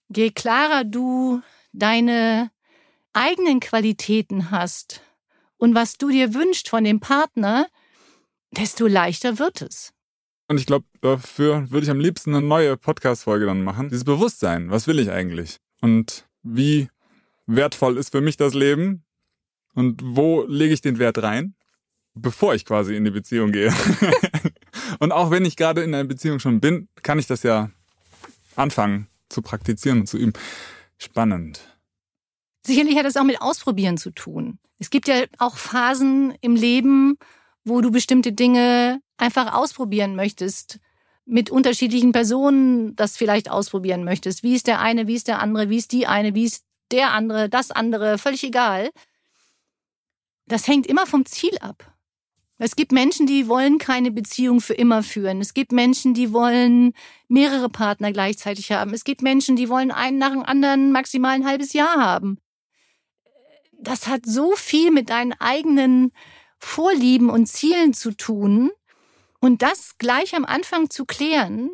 je 0.08 0.30
klarer 0.30 0.84
du 0.84 1.40
deine 1.72 2.50
eigenen 3.12 3.60
Qualitäten 3.60 4.50
hast 4.50 5.02
und 5.56 5.74
was 5.74 5.96
du 5.96 6.10
dir 6.10 6.34
wünschst 6.34 6.68
von 6.68 6.84
dem 6.84 7.00
Partner, 7.00 7.66
desto 8.50 8.86
leichter 8.86 9.38
wird 9.38 9.62
es. 9.62 9.92
Und 10.48 10.58
ich 10.58 10.66
glaube, 10.66 10.84
dafür 11.00 11.70
würde 11.70 11.84
ich 11.84 11.90
am 11.90 12.00
liebsten 12.00 12.34
eine 12.34 12.46
neue 12.46 12.76
Podcast-Folge 12.76 13.46
dann 13.46 13.62
machen. 13.62 13.88
Dieses 13.88 14.04
Bewusstsein, 14.04 14.70
was 14.70 14.86
will 14.86 14.98
ich 14.98 15.10
eigentlich? 15.10 15.58
Und 15.80 16.26
wie 16.42 16.88
wertvoll 17.46 17.96
ist 17.96 18.10
für 18.10 18.20
mich 18.20 18.36
das 18.36 18.54
Leben? 18.54 19.04
Und 19.74 20.00
wo 20.04 20.44
lege 20.46 20.74
ich 20.74 20.80
den 20.80 20.98
Wert 20.98 21.22
rein? 21.22 21.54
Bevor 22.14 22.54
ich 22.54 22.66
quasi 22.66 22.94
in 22.94 23.04
die 23.04 23.10
Beziehung 23.10 23.52
gehe. 23.52 23.72
und 24.98 25.12
auch 25.12 25.30
wenn 25.30 25.46
ich 25.46 25.56
gerade 25.56 25.82
in 25.82 25.94
einer 25.94 26.04
Beziehung 26.04 26.40
schon 26.40 26.60
bin, 26.60 26.88
kann 27.02 27.18
ich 27.18 27.26
das 27.26 27.42
ja 27.42 27.70
anfangen 28.54 29.06
zu 29.30 29.40
praktizieren 29.40 30.00
und 30.00 30.06
zu 30.06 30.18
üben. 30.18 30.34
Spannend. 30.98 31.71
Sicherlich 32.64 32.96
hat 32.96 33.06
das 33.06 33.16
auch 33.16 33.24
mit 33.24 33.40
Ausprobieren 33.40 33.96
zu 33.96 34.10
tun. 34.10 34.58
Es 34.78 34.90
gibt 34.90 35.08
ja 35.08 35.24
auch 35.38 35.56
Phasen 35.56 36.34
im 36.40 36.54
Leben, 36.54 37.16
wo 37.64 37.80
du 37.80 37.90
bestimmte 37.90 38.32
Dinge 38.32 39.00
einfach 39.16 39.54
ausprobieren 39.54 40.16
möchtest, 40.16 40.78
mit 41.24 41.50
unterschiedlichen 41.50 42.12
Personen 42.12 42.96
das 42.96 43.16
vielleicht 43.16 43.50
ausprobieren 43.50 44.04
möchtest. 44.04 44.42
Wie 44.42 44.54
ist 44.54 44.66
der 44.66 44.80
eine, 44.80 45.06
wie 45.06 45.14
ist 45.14 45.28
der 45.28 45.40
andere, 45.40 45.70
wie 45.70 45.76
ist 45.76 45.92
die 45.92 46.06
eine, 46.06 46.34
wie 46.34 46.44
ist 46.44 46.64
der 46.90 47.12
andere, 47.12 47.48
das 47.48 47.70
andere, 47.70 48.18
völlig 48.18 48.44
egal. 48.44 48.90
Das 50.46 50.66
hängt 50.66 50.86
immer 50.86 51.06
vom 51.06 51.24
Ziel 51.24 51.56
ab. 51.60 51.92
Es 52.58 52.76
gibt 52.76 52.92
Menschen, 52.92 53.26
die 53.26 53.48
wollen 53.48 53.78
keine 53.78 54.12
Beziehung 54.12 54.60
für 54.60 54.74
immer 54.74 55.02
führen. 55.02 55.40
Es 55.40 55.54
gibt 55.54 55.72
Menschen, 55.72 56.14
die 56.14 56.32
wollen 56.32 56.92
mehrere 57.26 57.68
Partner 57.68 58.12
gleichzeitig 58.12 58.70
haben. 58.70 58.94
Es 58.94 59.02
gibt 59.02 59.22
Menschen, 59.22 59.56
die 59.56 59.68
wollen 59.68 59.90
einen 59.90 60.18
nach 60.18 60.30
dem 60.30 60.44
anderen 60.44 60.92
maximal 60.92 61.34
ein 61.34 61.46
halbes 61.46 61.72
Jahr 61.72 61.96
haben. 61.96 62.38
Das 63.82 64.06
hat 64.06 64.24
so 64.24 64.54
viel 64.56 64.90
mit 64.90 65.10
deinen 65.10 65.32
eigenen 65.34 66.12
Vorlieben 66.58 67.30
und 67.30 67.46
Zielen 67.46 67.92
zu 67.92 68.16
tun. 68.16 68.70
Und 69.40 69.62
das 69.62 69.98
gleich 69.98 70.34
am 70.36 70.44
Anfang 70.44 70.88
zu 70.88 71.04
klären. 71.04 71.70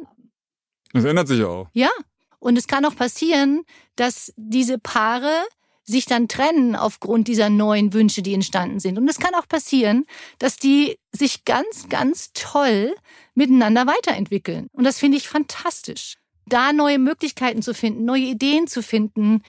Das 0.93 1.05
ändert 1.05 1.29
sich 1.29 1.45
auch. 1.45 1.69
Ja. 1.75 1.91
Und 2.38 2.57
es 2.57 2.67
kann 2.67 2.85
auch 2.85 2.97
passieren, 2.97 3.65
dass 3.97 4.33
diese 4.37 4.79
Paare 4.79 5.43
sich 5.88 6.05
dann 6.05 6.29
trennen 6.29 6.77
aufgrund 6.77 7.29
dieser 7.29 7.49
neuen 7.49 7.95
Wünsche, 7.95 8.23
die 8.23 8.35
entstanden 8.35 8.79
sind. 8.79 8.99
Und 8.99 9.09
es 9.09 9.19
kann 9.19 9.35
auch 9.35 9.49
passieren, 9.49 10.05
dass 10.38 10.57
die 10.57 10.99
sich 11.12 11.45
ganz, 11.45 11.88
ganz 11.88 12.33
toll 12.35 12.95
miteinander 13.35 13.87
weiterentwickeln. 13.87 14.69
Und 14.73 14.85
das 14.85 14.99
finde 14.99 15.17
ich 15.17 15.29
fantastisch. 15.29 16.17
Da 16.47 16.73
neue 16.73 16.99
Möglichkeiten 16.99 17.62
zu 17.62 17.73
finden, 17.75 18.05
neue 18.05 18.23
Ideen 18.23 18.67
zu 18.67 18.83
finden. 18.83 19.43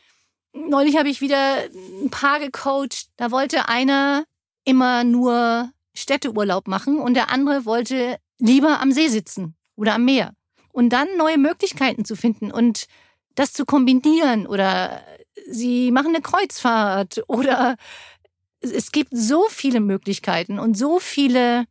Neulich 0.54 0.98
habe 0.98 1.10
ich 1.10 1.22
wieder 1.22 1.64
ein 2.04 2.10
Paar 2.10 2.40
gecoacht. 2.40 3.08
Da 3.18 3.32
wollte 3.32 3.70
einer 3.70 4.26
immer 4.64 5.04
nur 5.04 5.72
Städteurlaub 5.94 6.68
machen 6.68 7.00
und 7.00 7.14
der 7.14 7.32
andere 7.32 7.66
wollte 7.66 8.18
lieber 8.40 8.80
am 8.80 8.92
See 8.92 9.08
sitzen 9.08 9.56
oder 9.76 9.96
am 9.96 10.06
Meer. 10.06 10.34
Und 10.72 10.90
dann 10.90 11.08
neue 11.18 11.38
Möglichkeiten 11.38 12.06
zu 12.06 12.16
finden 12.16 12.52
und 12.52 12.88
das 13.36 13.54
zu 13.54 13.66
kombinieren 13.66 14.48
oder 14.48 15.04
sie 15.50 15.92
machen 15.92 16.10
eine 16.10 16.22
Kreuzfahrt 16.22 17.24
oder 17.28 17.76
es 18.62 18.92
gibt 18.92 19.10
so 19.12 19.46
viele 19.50 19.80
Möglichkeiten 19.80 20.60
und 20.60 20.78
so 20.78 21.00
viele 21.00 21.66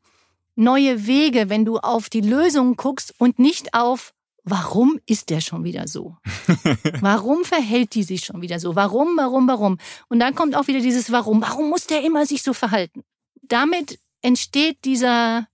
neue 0.57 1.07
Wege, 1.07 1.49
wenn 1.49 1.65
du 1.65 1.79
auf 1.79 2.09
die 2.09 2.21
Lösung 2.21 2.77
guckst 2.77 3.15
und 3.19 3.39
nicht 3.39 3.75
auf, 3.75 4.13
warum 4.51 4.99
ist 5.07 5.31
der 5.31 5.41
schon 5.41 5.65
wieder 5.65 5.89
so? 5.89 6.17
warum 7.01 7.45
verhält 7.45 7.95
die 7.95 8.03
sich 8.03 8.25
schon 8.25 8.43
wieder 8.43 8.61
so? 8.61 8.75
Warum, 8.75 9.17
warum, 9.17 9.49
warum? 9.49 9.79
Und 10.09 10.21
dann 10.21 10.35
kommt 10.35 10.57
auch 10.57 10.67
wieder 10.67 10.81
dieses 10.81 11.11
Warum. 11.13 11.41
Warum 11.43 11.71
muss 11.71 11.87
der 11.87 12.05
immer 12.05 12.27
sich 12.27 12.43
so 12.43 12.53
verhalten? 12.53 13.05
Damit 13.43 13.99
entsteht 14.23 14.85
dieser 14.85 15.49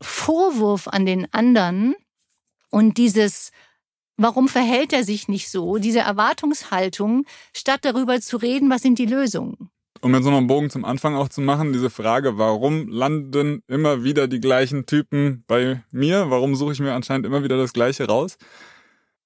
Vorwurf 0.00 0.88
an 0.88 1.06
den 1.06 1.32
anderen 1.32 1.94
und 2.70 2.98
dieses 2.98 3.50
Warum 4.20 4.48
verhält 4.48 4.92
er 4.92 5.04
sich 5.04 5.28
nicht 5.28 5.48
so? 5.48 5.78
Diese 5.78 6.00
Erwartungshaltung, 6.00 7.24
statt 7.56 7.84
darüber 7.84 8.20
zu 8.20 8.36
reden, 8.36 8.68
was 8.68 8.82
sind 8.82 8.98
die 8.98 9.06
Lösungen? 9.06 9.70
Um 10.00 10.14
jetzt 10.14 10.24
nochmal 10.24 10.38
einen 10.38 10.46
Bogen 10.46 10.70
zum 10.70 10.84
Anfang 10.84 11.16
auch 11.16 11.28
zu 11.28 11.40
machen, 11.40 11.72
diese 11.72 11.90
Frage, 11.90 12.38
warum 12.38 12.88
landen 12.88 13.62
immer 13.66 14.04
wieder 14.04 14.28
die 14.28 14.40
gleichen 14.40 14.86
Typen 14.86 15.44
bei 15.46 15.82
mir? 15.90 16.30
Warum 16.30 16.54
suche 16.54 16.72
ich 16.72 16.80
mir 16.80 16.92
anscheinend 16.92 17.26
immer 17.26 17.42
wieder 17.42 17.56
das 17.56 17.72
Gleiche 17.72 18.06
raus? 18.06 18.36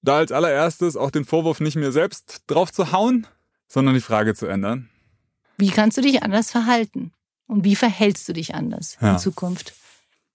Da 0.03 0.17
als 0.17 0.33
allererstes 0.33 0.97
auch 0.97 1.11
den 1.11 1.25
Vorwurf 1.25 1.61
nicht 1.61 1.77
mir 1.77 1.93
selbst 1.93 2.43
drauf 2.47 2.73
zu 2.73 2.93
hauen, 2.93 3.27
sondern 3.69 3.95
die 3.95 4.01
Frage 4.01 4.35
zu 4.35 4.47
ändern. 4.47 4.89
Wie 5.59 5.71
kannst 5.71 5.97
du 5.97 6.03
dich 6.03 6.23
anders 6.23 6.51
verhalten? 6.51 7.13
Und 7.47 7.65
wie 7.65 7.77
verhältst 7.77 8.29
du 8.29 8.33
dich 8.33 8.55
anders 8.55 8.97
ja. 9.01 9.13
in 9.13 9.19
Zukunft? 9.19 9.75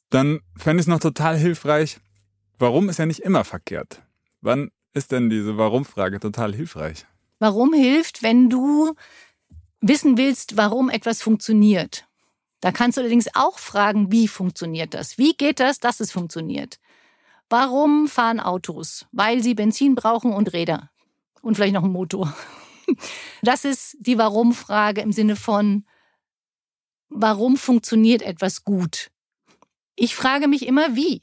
Dann 0.09 0.39
fände 0.55 0.81
ich 0.81 0.85
es 0.85 0.87
noch 0.87 0.99
total 0.99 1.37
hilfreich, 1.37 1.99
warum 2.59 2.89
ist 2.89 2.99
ja 2.99 3.05
nicht 3.05 3.19
immer 3.19 3.43
verkehrt? 3.43 4.03
Wann 4.41 4.71
ist 4.93 5.11
denn 5.11 5.29
diese 5.29 5.57
Warum-Frage 5.57 6.19
total 6.19 6.53
hilfreich? 6.53 7.05
Warum 7.39 7.73
hilft, 7.73 8.23
wenn 8.23 8.49
du 8.49 8.95
wissen 9.81 10.17
willst, 10.17 10.57
warum 10.57 10.89
etwas 10.89 11.21
funktioniert? 11.21 12.05
Da 12.61 12.71
kannst 12.71 12.97
du 12.97 13.01
allerdings 13.01 13.27
auch 13.35 13.59
fragen, 13.59 14.11
wie 14.11 14.27
funktioniert 14.27 14.93
das? 14.93 15.17
Wie 15.17 15.33
geht 15.33 15.59
das, 15.59 15.79
dass 15.79 15.99
es 15.99 16.11
funktioniert? 16.11 16.79
Warum 17.49 18.07
fahren 18.07 18.39
Autos? 18.39 19.05
Weil 19.11 19.41
sie 19.41 19.53
Benzin 19.53 19.95
brauchen 19.95 20.33
und 20.33 20.53
Räder. 20.53 20.89
Und 21.41 21.55
vielleicht 21.55 21.73
noch 21.73 21.83
einen 21.83 21.93
Motor. 21.93 22.35
Das 23.41 23.65
ist 23.65 23.97
die 23.99 24.17
Warum-Frage 24.17 25.01
im 25.01 25.11
Sinne 25.11 25.35
von, 25.35 25.85
warum 27.09 27.57
funktioniert 27.57 28.21
etwas 28.21 28.63
gut? 28.63 29.11
Ich 29.97 30.15
frage 30.15 30.47
mich 30.47 30.65
immer, 30.65 30.95
wie. 30.95 31.19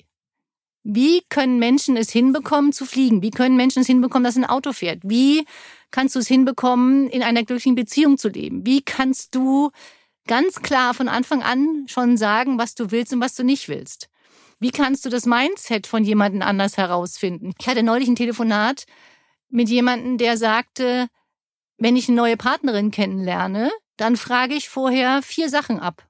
Wie 0.85 1.23
können 1.31 1.59
Menschen 1.59 1.97
es 1.97 2.11
hinbekommen 2.11 2.73
zu 2.73 2.85
fliegen? 2.85 3.23
Wie 3.23 3.31
können 3.31 3.57
Menschen 3.57 3.81
es 3.81 3.87
hinbekommen, 3.87 4.23
dass 4.23 4.37
ein 4.37 4.45
Auto 4.45 4.75
fährt? 4.75 5.00
Wie 5.03 5.47
kannst 5.91 6.14
du 6.14 6.19
es 6.19 6.29
hinbekommen, 6.29 7.09
in 7.09 7.23
einer 7.23 7.43
glücklichen 7.43 7.75
Beziehung 7.75 8.19
zu 8.19 8.29
leben? 8.29 8.67
Wie 8.67 8.83
kannst 8.83 9.35
du 9.35 9.71
ganz 10.26 10.61
klar 10.61 10.93
von 10.93 11.09
Anfang 11.09 11.43
an 11.43 11.87
schon 11.88 12.19
sagen, 12.19 12.59
was 12.59 12.75
du 12.75 12.91
willst 12.91 13.14
und 13.14 13.21
was 13.23 13.35
du 13.35 13.45
nicht 13.45 13.69
willst? 13.69 14.11
Wie 14.61 14.71
kannst 14.71 15.07
du 15.07 15.09
das 15.09 15.25
Mindset 15.25 15.87
von 15.87 16.05
jemandem 16.05 16.43
anders 16.43 16.76
herausfinden? 16.76 17.55
Ich 17.59 17.67
hatte 17.67 17.83
neulich 17.83 18.09
ein 18.09 18.17
Telefonat 18.17 18.85
mit 19.49 19.71
jemandem, 19.71 20.19
der 20.19 20.37
sagte, 20.37 21.09
wenn 21.79 21.97
ich 21.97 22.09
eine 22.09 22.17
neue 22.17 22.37
Partnerin 22.37 22.91
kennenlerne, 22.91 23.71
dann 23.97 24.19
frage 24.19 24.55
ich 24.55 24.69
vorher 24.69 25.23
vier 25.23 25.49
Sachen 25.49 25.81
ab. 25.81 26.07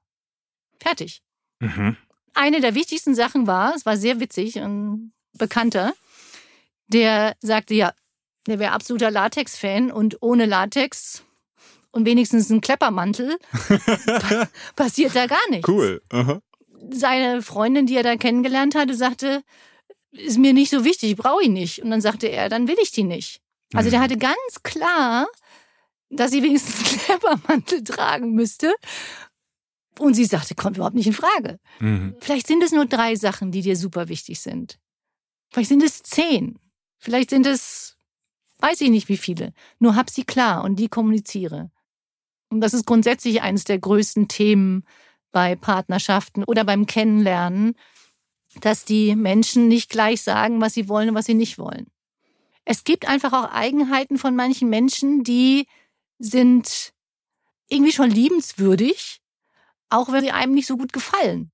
Fertig. 0.81 1.21
Mhm 1.59 1.95
eine 2.35 2.61
der 2.61 2.75
wichtigsten 2.75 3.15
Sachen 3.15 3.47
war, 3.47 3.73
es 3.75 3.85
war 3.85 3.97
sehr 3.97 4.19
witzig, 4.19 4.59
ein 4.59 5.13
Bekannter, 5.33 5.93
der 6.87 7.35
sagte, 7.41 7.73
ja, 7.73 7.93
der 8.47 8.59
wäre 8.59 8.71
absoluter 8.71 9.11
Latex-Fan 9.11 9.91
und 9.91 10.21
ohne 10.21 10.45
Latex 10.45 11.23
und 11.91 12.05
wenigstens 12.05 12.49
ein 12.49 12.61
Kleppermantel 12.61 13.37
passiert 14.75 15.15
da 15.15 15.27
gar 15.27 15.49
nichts. 15.49 15.67
Cool. 15.67 16.01
Aha. 16.09 16.41
Seine 16.91 17.41
Freundin, 17.41 17.87
die 17.87 17.95
er 17.95 18.03
da 18.03 18.15
kennengelernt 18.15 18.75
hatte, 18.75 18.93
sagte, 18.93 19.41
ist 20.11 20.37
mir 20.37 20.53
nicht 20.53 20.69
so 20.69 20.83
wichtig, 20.85 21.15
brauche 21.15 21.43
ich 21.43 21.49
nicht. 21.49 21.81
Und 21.81 21.89
dann 21.89 22.01
sagte 22.01 22.27
er, 22.27 22.49
dann 22.49 22.67
will 22.67 22.75
ich 22.81 22.91
die 22.91 23.03
nicht. 23.03 23.41
Also 23.73 23.89
der 23.89 23.99
mhm. 23.99 24.03
hatte 24.03 24.17
ganz 24.17 24.63
klar, 24.63 25.27
dass 26.09 26.31
sie 26.31 26.43
wenigstens 26.43 26.79
einen 26.79 26.99
Kleppermantel 26.99 27.83
tragen 27.83 28.33
müsste. 28.33 28.73
Und 29.99 30.13
sie 30.13 30.25
sagte, 30.25 30.55
kommt 30.55 30.77
überhaupt 30.77 30.95
nicht 30.95 31.07
in 31.07 31.13
Frage. 31.13 31.59
Mhm. 31.79 32.15
Vielleicht 32.19 32.47
sind 32.47 32.63
es 32.63 32.71
nur 32.71 32.85
drei 32.85 33.15
Sachen, 33.15 33.51
die 33.51 33.61
dir 33.61 33.77
super 33.77 34.09
wichtig 34.09 34.39
sind. 34.39 34.77
Vielleicht 35.51 35.69
sind 35.69 35.83
es 35.83 36.03
zehn. 36.03 36.59
Vielleicht 36.97 37.29
sind 37.29 37.45
es, 37.45 37.97
weiß 38.59 38.81
ich 38.81 38.89
nicht 38.89 39.09
wie 39.09 39.17
viele. 39.17 39.53
Nur 39.79 39.95
hab 39.95 40.09
sie 40.09 40.23
klar 40.23 40.63
und 40.63 40.77
die 40.77 40.89
kommuniziere. 40.89 41.71
Und 42.49 42.61
das 42.61 42.73
ist 42.73 42.85
grundsätzlich 42.85 43.41
eines 43.41 43.63
der 43.63 43.79
größten 43.79 44.27
Themen 44.27 44.85
bei 45.31 45.55
Partnerschaften 45.55 46.43
oder 46.43 46.63
beim 46.63 46.85
Kennenlernen, 46.85 47.75
dass 48.61 48.85
die 48.85 49.15
Menschen 49.15 49.67
nicht 49.67 49.89
gleich 49.89 50.21
sagen, 50.21 50.61
was 50.61 50.73
sie 50.73 50.87
wollen 50.87 51.09
und 51.09 51.15
was 51.15 51.25
sie 51.25 51.33
nicht 51.33 51.57
wollen. 51.57 51.87
Es 52.63 52.83
gibt 52.83 53.07
einfach 53.07 53.33
auch 53.33 53.51
Eigenheiten 53.51 54.17
von 54.17 54.35
manchen 54.35 54.69
Menschen, 54.69 55.23
die 55.23 55.67
sind 56.17 56.93
irgendwie 57.69 57.91
schon 57.91 58.09
liebenswürdig, 58.09 59.21
auch 59.95 60.11
wenn 60.11 60.23
sie 60.23 60.31
einem 60.31 60.53
nicht 60.53 60.67
so 60.67 60.77
gut 60.77 60.93
gefallen. 60.93 61.51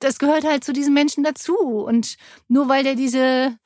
Das 0.00 0.18
gehört 0.18 0.44
halt 0.44 0.64
zu 0.64 0.72
diesen 0.72 0.94
Menschen 0.94 1.24
dazu. 1.24 1.56
Und 1.56 2.16
nur 2.48 2.68
weil 2.68 2.84
der 2.84 2.94
diese 2.94 3.56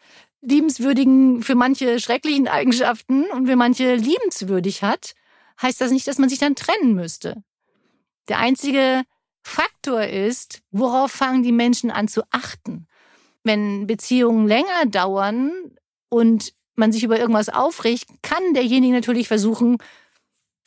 liebenswürdigen, 0.41 1.43
für 1.43 1.55
manche 1.55 1.99
schrecklichen 1.99 2.49
Eigenschaften 2.49 3.25
und 3.31 3.47
für 3.47 3.57
manche 3.57 3.95
liebenswürdig 3.97 4.83
hat, 4.83 5.15
heißt 5.61 5.81
das 5.81 5.91
nicht, 5.91 6.07
dass 6.07 6.19
man 6.19 6.29
sich 6.29 6.39
dann 6.39 6.55
trennen 6.55 6.95
müsste. 6.95 7.43
Der 8.29 8.39
einzige 8.39 9.03
Faktor 9.43 10.03
ist, 10.03 10.61
worauf 10.71 11.11
fangen 11.11 11.43
die 11.43 11.53
Menschen 11.53 11.91
an 11.91 12.07
zu 12.07 12.23
achten. 12.31 12.87
Wenn 13.43 13.87
Beziehungen 13.87 14.47
länger 14.47 14.87
dauern 14.87 15.51
und 16.09 16.53
man 16.77 16.93
sich 16.93 17.03
über 17.03 17.19
irgendwas 17.19 17.49
aufregt, 17.49 18.07
kann 18.23 18.55
derjenige 18.55 18.95
natürlich 18.95 19.27
versuchen, 19.27 19.79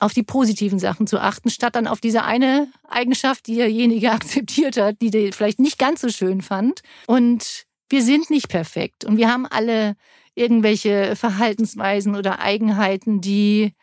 auf 0.01 0.13
die 0.13 0.23
positiven 0.23 0.79
Sachen 0.79 1.05
zu 1.05 1.19
achten, 1.19 1.49
statt 1.49 1.75
dann 1.75 1.87
auf 1.87 2.01
diese 2.01 2.23
eine 2.23 2.67
Eigenschaft, 2.89 3.47
die 3.47 3.55
derjenige 3.55 4.11
akzeptiert 4.11 4.77
hat, 4.77 5.01
die 5.01 5.11
der 5.11 5.31
vielleicht 5.31 5.59
nicht 5.59 5.77
ganz 5.77 6.01
so 6.01 6.09
schön 6.09 6.41
fand. 6.41 6.81
Und 7.07 7.65
wir 7.89 8.01
sind 8.01 8.29
nicht 8.29 8.49
perfekt 8.49 9.05
und 9.05 9.17
wir 9.17 9.31
haben 9.31 9.45
alle 9.45 9.95
irgendwelche 10.33 11.15
Verhaltensweisen 11.15 12.15
oder 12.15 12.39
Eigenheiten, 12.39 13.21
die 13.21 13.73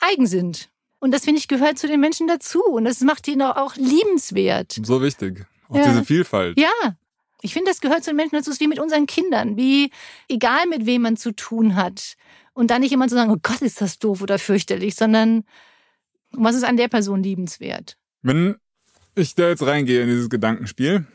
eigen 0.00 0.26
sind. 0.26 0.70
Und 0.98 1.12
das 1.12 1.24
finde 1.24 1.38
ich 1.38 1.48
gehört 1.48 1.78
zu 1.78 1.86
den 1.86 2.00
Menschen 2.00 2.26
dazu 2.26 2.62
und 2.64 2.84
das 2.84 3.00
macht 3.00 3.28
ihn 3.28 3.42
auch 3.42 3.76
liebenswert. 3.76 4.80
So 4.82 5.02
wichtig. 5.02 5.46
Auch 5.68 5.76
ja. 5.76 5.88
diese 5.88 6.04
Vielfalt. 6.04 6.58
Ja. 6.58 6.96
Ich 7.44 7.52
finde, 7.52 7.70
das 7.70 7.82
gehört 7.82 8.02
zu 8.02 8.10
den 8.10 8.16
Menschen 8.16 8.36
dazu, 8.36 8.50
ist 8.50 8.60
wie 8.60 8.68
mit 8.68 8.78
unseren 8.78 9.04
Kindern, 9.06 9.58
wie 9.58 9.90
egal 10.28 10.66
mit 10.66 10.86
wem 10.86 11.02
man 11.02 11.18
zu 11.18 11.30
tun 11.30 11.76
hat. 11.76 12.16
Und 12.54 12.70
dann 12.70 12.80
nicht 12.80 12.92
immer 12.92 13.06
zu 13.06 13.16
sagen, 13.16 13.30
oh 13.30 13.36
Gott, 13.42 13.60
ist 13.60 13.82
das 13.82 13.98
doof 13.98 14.22
oder 14.22 14.38
fürchterlich, 14.38 14.94
sondern 14.94 15.44
was 16.30 16.56
ist 16.56 16.64
an 16.64 16.78
der 16.78 16.88
Person 16.88 17.22
liebenswert? 17.22 17.98
Wenn 18.22 18.56
ich 19.14 19.34
da 19.34 19.50
jetzt 19.50 19.62
reingehe 19.62 20.00
in 20.00 20.08
dieses 20.08 20.30
Gedankenspiel, 20.30 21.06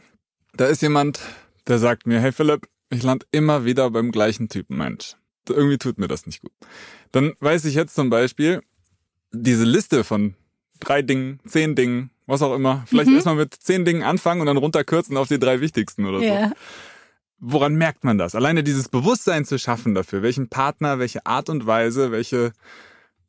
da 0.54 0.68
ist 0.68 0.84
jemand, 0.84 1.20
der 1.68 1.80
sagt 1.80 2.06
mir, 2.06 2.20
hey 2.20 2.32
Philipp, 2.32 2.70
ich 2.92 3.02
lande 3.02 3.26
immer 3.32 3.66
wieder 3.66 3.90
beim 3.90 4.12
gleichen 4.12 4.50
Typen 4.50 4.78
Mensch. 4.78 5.16
Irgendwie 5.48 5.80
tut 5.80 5.98
mir 5.98 6.08
das 6.08 6.28
nicht 6.28 6.42
gut. 6.42 6.52
Dann 7.12 7.34
weiß 7.40 7.66
ich 7.66 7.74
jetzt 7.74 7.96
zum 7.96 8.12
Beispiel, 8.12 8.62
diese 9.32 9.64
Liste 9.64 10.04
von 10.04 10.36
drei 10.80 11.02
Dingen, 11.02 11.40
zehn 11.46 11.76
Dingen, 11.76 12.12
was 12.26 12.42
auch 12.42 12.56
immer, 12.56 12.84
vielleicht 12.88 13.10
mhm. 13.10 13.16
erstmal 13.16 13.36
mit 13.36 13.54
zehn 13.54 13.86
Dingen 13.86 14.04
anfangen 14.04 14.42
und 14.42 14.48
dann 14.48 14.58
runterkürzen 14.58 15.18
auf 15.18 15.28
die 15.28 15.40
drei 15.40 15.62
wichtigsten 15.62 16.06
oder 16.06 16.20
so. 16.20 16.52
Woran 17.42 17.76
merkt 17.76 18.04
man 18.04 18.18
das? 18.18 18.36
Alleine 18.36 18.64
dieses 18.64 18.90
Bewusstsein 18.90 19.46
zu 19.46 19.58
schaffen 19.58 19.96
dafür, 19.96 20.22
welchen 20.22 20.50
Partner, 20.50 21.00
welche 21.00 21.26
Art 21.26 21.50
und 21.50 21.66
Weise, 21.66 22.12
welche 22.12 22.52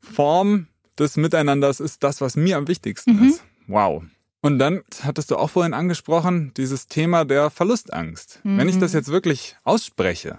Form 0.01 0.67
des 0.99 1.17
Miteinanders 1.17 1.81
ist 1.81 2.03
das, 2.03 2.21
was 2.21 2.37
mir 2.37 2.57
am 2.57 2.67
wichtigsten 2.67 3.21
mhm. 3.21 3.29
ist. 3.29 3.45
Wow. 3.69 4.03
Und 4.43 4.59
dann 4.59 4.83
hattest 5.03 5.31
du 5.31 5.37
auch 5.37 5.51
vorhin 5.51 5.75
angesprochen, 5.75 6.53
dieses 6.57 6.89
Thema 6.89 7.25
der 7.25 7.51
Verlustangst. 7.51 8.41
Mhm. 8.43 8.59
Wenn 8.59 8.69
ich 8.69 8.79
das 8.79 8.93
mhm. 8.93 8.99
jetzt 8.99 9.09
wirklich 9.09 9.57
ausspreche, 9.65 10.39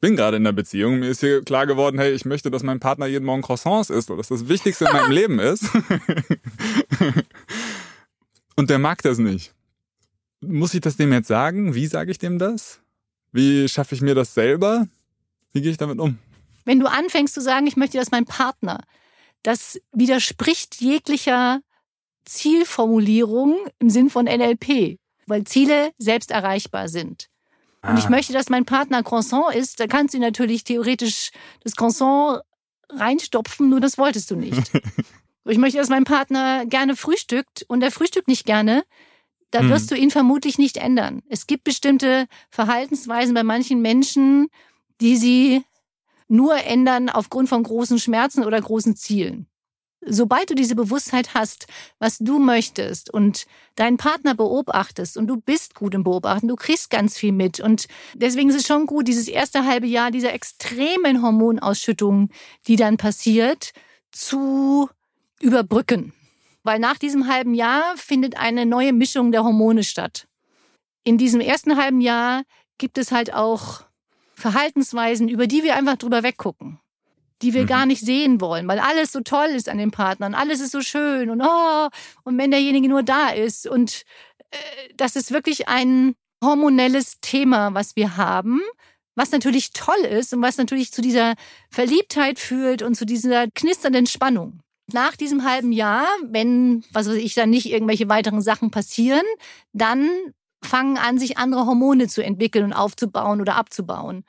bin 0.00 0.16
gerade 0.16 0.36
in 0.36 0.44
der 0.44 0.52
Beziehung, 0.52 0.98
mir 1.00 1.08
ist 1.08 1.20
hier 1.20 1.42
klar 1.42 1.66
geworden, 1.66 1.98
hey, 1.98 2.12
ich 2.12 2.24
möchte, 2.24 2.50
dass 2.50 2.62
mein 2.62 2.80
Partner 2.80 3.06
jeden 3.06 3.24
Morgen 3.24 3.42
Croissants 3.42 3.90
isst, 3.90 4.10
weil 4.10 4.16
das 4.16 4.28
das 4.28 4.48
Wichtigste 4.48 4.84
in 4.86 4.92
meinem 4.92 5.10
Leben 5.12 5.38
ist. 5.38 5.64
Und 8.56 8.70
der 8.70 8.78
mag 8.78 9.02
das 9.02 9.18
nicht. 9.18 9.52
Muss 10.40 10.74
ich 10.74 10.80
das 10.80 10.96
dem 10.96 11.12
jetzt 11.12 11.28
sagen? 11.28 11.74
Wie 11.74 11.86
sage 11.86 12.10
ich 12.10 12.18
dem 12.18 12.38
das? 12.38 12.80
Wie 13.32 13.68
schaffe 13.68 13.94
ich 13.94 14.00
mir 14.00 14.14
das 14.14 14.34
selber? 14.34 14.86
Wie 15.52 15.60
gehe 15.62 15.70
ich 15.70 15.76
damit 15.76 15.98
um? 15.98 16.18
Wenn 16.64 16.80
du 16.80 16.86
anfängst 16.86 17.34
zu 17.34 17.40
sagen, 17.40 17.66
ich 17.66 17.76
möchte, 17.76 17.98
dass 17.98 18.10
mein 18.10 18.24
Partner, 18.24 18.82
das 19.42 19.80
widerspricht 19.92 20.80
jeglicher 20.80 21.60
Zielformulierung 22.24 23.56
im 23.78 23.88
Sinn 23.88 24.10
von 24.10 24.24
NLP, 24.24 24.98
weil 25.26 25.44
Ziele 25.44 25.92
selbst 25.98 26.30
erreichbar 26.30 26.88
sind. 26.88 27.28
Und 27.88 27.98
ich 27.98 28.06
ah. 28.06 28.10
möchte, 28.10 28.32
dass 28.32 28.48
mein 28.48 28.64
Partner 28.64 29.02
Croissant 29.02 29.54
isst, 29.54 29.80
da 29.80 29.86
kannst 29.86 30.14
du 30.14 30.18
natürlich 30.18 30.64
theoretisch 30.64 31.30
das 31.62 31.76
Croissant 31.76 32.42
reinstopfen, 32.90 33.68
nur 33.68 33.80
das 33.80 33.98
wolltest 33.98 34.30
du 34.30 34.36
nicht. 34.36 34.72
ich 35.44 35.58
möchte, 35.58 35.78
dass 35.78 35.88
mein 35.88 36.04
Partner 36.04 36.66
gerne 36.66 36.96
frühstückt 36.96 37.64
und 37.68 37.82
er 37.82 37.90
frühstückt 37.90 38.28
nicht 38.28 38.46
gerne, 38.46 38.84
da 39.50 39.60
hm. 39.60 39.70
wirst 39.70 39.90
du 39.90 39.94
ihn 39.94 40.10
vermutlich 40.10 40.58
nicht 40.58 40.76
ändern. 40.76 41.22
Es 41.28 41.46
gibt 41.46 41.64
bestimmte 41.64 42.26
Verhaltensweisen 42.50 43.34
bei 43.34 43.42
manchen 43.42 43.80
Menschen, 43.80 44.48
die 45.00 45.16
sie 45.16 45.64
nur 46.28 46.56
ändern 46.56 47.08
aufgrund 47.08 47.48
von 47.48 47.62
großen 47.62 47.98
Schmerzen 47.98 48.44
oder 48.44 48.60
großen 48.60 48.96
Zielen 48.96 49.46
sobald 50.06 50.50
du 50.50 50.54
diese 50.54 50.74
Bewusstheit 50.74 51.34
hast, 51.34 51.66
was 51.98 52.18
du 52.18 52.38
möchtest 52.38 53.12
und 53.12 53.46
deinen 53.74 53.96
Partner 53.96 54.34
beobachtest 54.34 55.16
und 55.16 55.26
du 55.26 55.36
bist 55.36 55.74
gut 55.74 55.94
im 55.94 56.04
Beobachten, 56.04 56.48
du 56.48 56.56
kriegst 56.56 56.90
ganz 56.90 57.18
viel 57.18 57.32
mit. 57.32 57.60
Und 57.60 57.86
deswegen 58.14 58.48
ist 58.48 58.56
es 58.56 58.66
schon 58.66 58.86
gut, 58.86 59.08
dieses 59.08 59.28
erste 59.28 59.66
halbe 59.66 59.86
Jahr 59.86 60.10
dieser 60.10 60.32
extremen 60.32 61.22
Hormonausschüttung, 61.22 62.30
die 62.66 62.76
dann 62.76 62.96
passiert, 62.96 63.72
zu 64.12 64.88
überbrücken. 65.40 66.12
Weil 66.62 66.78
nach 66.78 66.98
diesem 66.98 67.28
halben 67.28 67.54
Jahr 67.54 67.96
findet 67.96 68.36
eine 68.38 68.66
neue 68.66 68.92
Mischung 68.92 69.32
der 69.32 69.44
Hormone 69.44 69.84
statt. 69.84 70.26
In 71.04 71.18
diesem 71.18 71.40
ersten 71.40 71.76
halben 71.76 72.00
Jahr 72.00 72.42
gibt 72.78 72.98
es 72.98 73.12
halt 73.12 73.32
auch 73.32 73.82
Verhaltensweisen, 74.34 75.28
über 75.28 75.46
die 75.46 75.62
wir 75.62 75.76
einfach 75.76 75.96
drüber 75.96 76.22
weggucken 76.22 76.80
die 77.42 77.54
wir 77.54 77.62
mhm. 77.62 77.66
gar 77.66 77.86
nicht 77.86 78.00
sehen 78.00 78.40
wollen, 78.40 78.66
weil 78.68 78.78
alles 78.78 79.12
so 79.12 79.20
toll 79.20 79.48
ist 79.48 79.68
an 79.68 79.78
den 79.78 79.90
Partnern, 79.90 80.34
alles 80.34 80.60
ist 80.60 80.72
so 80.72 80.80
schön 80.80 81.30
und 81.30 81.42
oh, 81.42 81.88
und 82.24 82.38
wenn 82.38 82.50
derjenige 82.50 82.88
nur 82.88 83.02
da 83.02 83.28
ist 83.28 83.66
und 83.66 84.02
äh, 84.50 84.56
das 84.96 85.16
ist 85.16 85.32
wirklich 85.32 85.68
ein 85.68 86.14
hormonelles 86.42 87.20
Thema, 87.20 87.74
was 87.74 87.96
wir 87.96 88.16
haben, 88.16 88.60
was 89.14 89.32
natürlich 89.32 89.72
toll 89.72 90.04
ist 90.04 90.32
und 90.34 90.42
was 90.42 90.58
natürlich 90.58 90.92
zu 90.92 91.02
dieser 91.02 91.34
Verliebtheit 91.70 92.38
führt 92.38 92.82
und 92.82 92.94
zu 92.94 93.06
dieser 93.06 93.48
knisternden 93.50 94.06
Spannung. 94.06 94.60
Nach 94.92 95.16
diesem 95.16 95.44
halben 95.44 95.72
Jahr, 95.72 96.06
wenn, 96.22 96.84
was 96.92 97.08
weiß 97.08 97.16
ich, 97.16 97.34
dann 97.34 97.50
nicht 97.50 97.66
irgendwelche 97.66 98.08
weiteren 98.08 98.40
Sachen 98.40 98.70
passieren, 98.70 99.24
dann 99.72 100.08
fangen 100.62 100.96
an, 100.96 101.18
sich 101.18 101.38
andere 101.38 101.66
Hormone 101.66 102.08
zu 102.08 102.22
entwickeln 102.22 102.64
und 102.66 102.72
aufzubauen 102.72 103.40
oder 103.40 103.56
abzubauen 103.56 104.24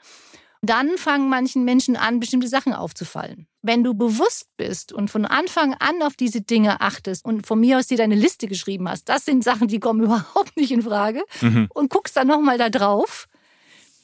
dann 0.61 0.97
fangen 0.97 1.29
manchen 1.29 1.63
Menschen 1.65 1.95
an, 1.95 2.19
bestimmte 2.19 2.47
Sachen 2.47 2.73
aufzufallen. 2.73 3.47
Wenn 3.61 3.83
du 3.83 3.93
bewusst 3.93 4.47
bist 4.57 4.93
und 4.93 5.09
von 5.09 5.25
Anfang 5.25 5.73
an 5.75 6.01
auf 6.01 6.15
diese 6.15 6.41
Dinge 6.41 6.81
achtest 6.81 7.25
und 7.25 7.45
von 7.45 7.59
mir 7.59 7.77
aus 7.77 7.87
dir 7.87 7.97
deine 7.97 8.15
Liste 8.15 8.47
geschrieben 8.47 8.89
hast, 8.89 9.09
das 9.09 9.25
sind 9.25 9.43
Sachen, 9.43 9.67
die 9.67 9.79
kommen 9.79 10.01
überhaupt 10.03 10.57
nicht 10.57 10.71
in 10.71 10.81
Frage 10.81 11.23
mhm. 11.41 11.67
und 11.73 11.89
guckst 11.89 12.15
dann 12.17 12.27
nochmal 12.27 12.57
da 12.57 12.69
drauf, 12.69 13.27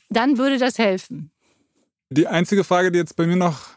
dann 0.09 0.37
würde 0.37 0.57
das 0.57 0.77
helfen. 0.77 1.31
Die 2.09 2.27
einzige 2.27 2.63
Frage, 2.63 2.91
die 2.91 2.99
jetzt 2.99 3.15
bei 3.15 3.25
mir 3.25 3.35
noch 3.35 3.69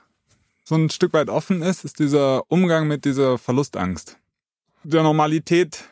so 0.65 0.75
ein 0.75 0.91
Stück 0.91 1.13
weit 1.13 1.31
offen 1.31 1.63
ist, 1.63 1.85
ist 1.85 1.99
dieser 2.01 2.43
Umgang 2.51 2.89
mit 2.89 3.05
dieser 3.05 3.39
Verlustangst. 3.39 4.19
Der 4.83 5.03
Normalität, 5.03 5.85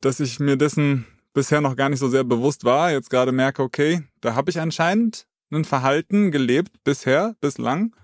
dass 0.00 0.20
ich 0.20 0.38
mir 0.38 0.56
dessen 0.56 1.06
bisher 1.32 1.60
noch 1.60 1.76
gar 1.76 1.88
nicht 1.88 1.98
so 1.98 2.08
sehr 2.08 2.24
bewusst 2.24 2.64
war, 2.64 2.92
jetzt 2.92 3.10
gerade 3.10 3.32
merke, 3.32 3.62
okay, 3.62 4.02
da 4.20 4.34
habe 4.34 4.50
ich 4.50 4.60
anscheinend 4.60 5.26
ein 5.50 5.64
Verhalten 5.64 6.30
gelebt 6.30 6.84
bisher, 6.84 7.36
bislang, 7.40 7.94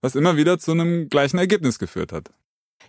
was 0.00 0.14
immer 0.14 0.36
wieder 0.36 0.58
zu 0.58 0.72
einem 0.72 1.08
gleichen 1.08 1.38
Ergebnis 1.38 1.78
geführt 1.78 2.12
hat. 2.12 2.30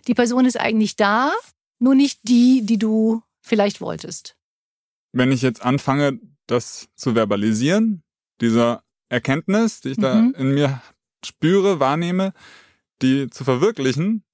Die 0.06 0.14
Person 0.14 0.44
ist 0.46 0.58
eigentlich 0.58 0.96
da, 0.96 1.32
nur 1.78 1.94
nicht 1.94 2.20
die, 2.28 2.64
die 2.64 2.78
du 2.78 3.22
vielleicht 3.40 3.80
wolltest. 3.80 4.36
Wenn 5.12 5.32
ich 5.32 5.42
jetzt 5.42 5.62
anfange, 5.62 6.20
das 6.46 6.88
zu 6.94 7.14
verbalisieren, 7.14 8.02
dieser 8.40 8.82
Erkenntnis, 9.08 9.80
die 9.80 9.90
ich 9.90 9.98
mhm. 9.98 10.02
da 10.02 10.18
in 10.18 10.54
mir 10.54 10.82
spüre, 11.24 11.80
wahrnehme, 11.80 12.32
die 13.02 13.28
zu 13.30 13.44
verwirklichen, 13.44 14.24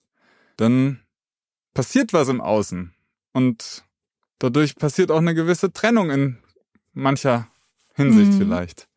dann 0.57 1.01
passiert 1.75 2.13
was 2.13 2.29
im 2.29 2.41
Außen. 2.41 2.95
Und 3.33 3.85
dadurch 4.39 4.77
passiert 4.77 5.11
auch 5.11 5.19
eine 5.19 5.35
gewisse 5.35 5.73
Trennung 5.73 6.11
in 6.11 6.39
mancher 6.93 7.49
Hinsicht 7.95 8.33
mhm. 8.33 8.39
vielleicht. 8.39 8.89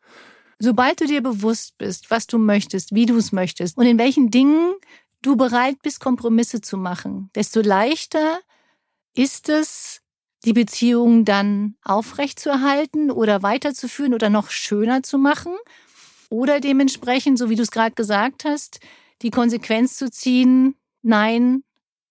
Sobald 0.60 1.00
du 1.00 1.06
dir 1.06 1.22
bewusst 1.22 1.78
bist, 1.78 2.12
was 2.12 2.28
du 2.28 2.38
möchtest, 2.38 2.94
wie 2.94 3.06
du 3.06 3.18
es 3.18 3.32
möchtest 3.32 3.78
und 3.78 3.86
in 3.86 3.98
welchen 3.98 4.30
Dingen 4.30 4.74
du 5.22 5.36
bereit 5.36 5.82
bist, 5.82 6.00
Kompromisse 6.00 6.62
zu 6.62 6.78
machen, 6.78 7.30
desto 7.34 7.62
leichter 7.62 8.40
ist 9.16 9.50
es, 9.50 10.02
die 10.46 10.54
Beziehung 10.54 11.26
dann 11.26 11.76
aufrechtzuerhalten 11.84 13.12
oder 13.12 13.44
weiterzuführen 13.44 14.14
oder 14.14 14.30
noch 14.30 14.50
schöner 14.50 15.04
zu 15.04 15.18
machen. 15.18 15.54
Oder 16.30 16.60
dementsprechend, 16.60 17.38
so 17.38 17.50
wie 17.50 17.56
du 17.56 17.64
es 17.64 17.72
gerade 17.72 17.96
gesagt 17.96 18.46
hast, 18.46 18.80
die 19.22 19.32
Konsequenz 19.32 19.98
zu 19.98 20.10
ziehen, 20.10 20.76
nein, 21.02 21.64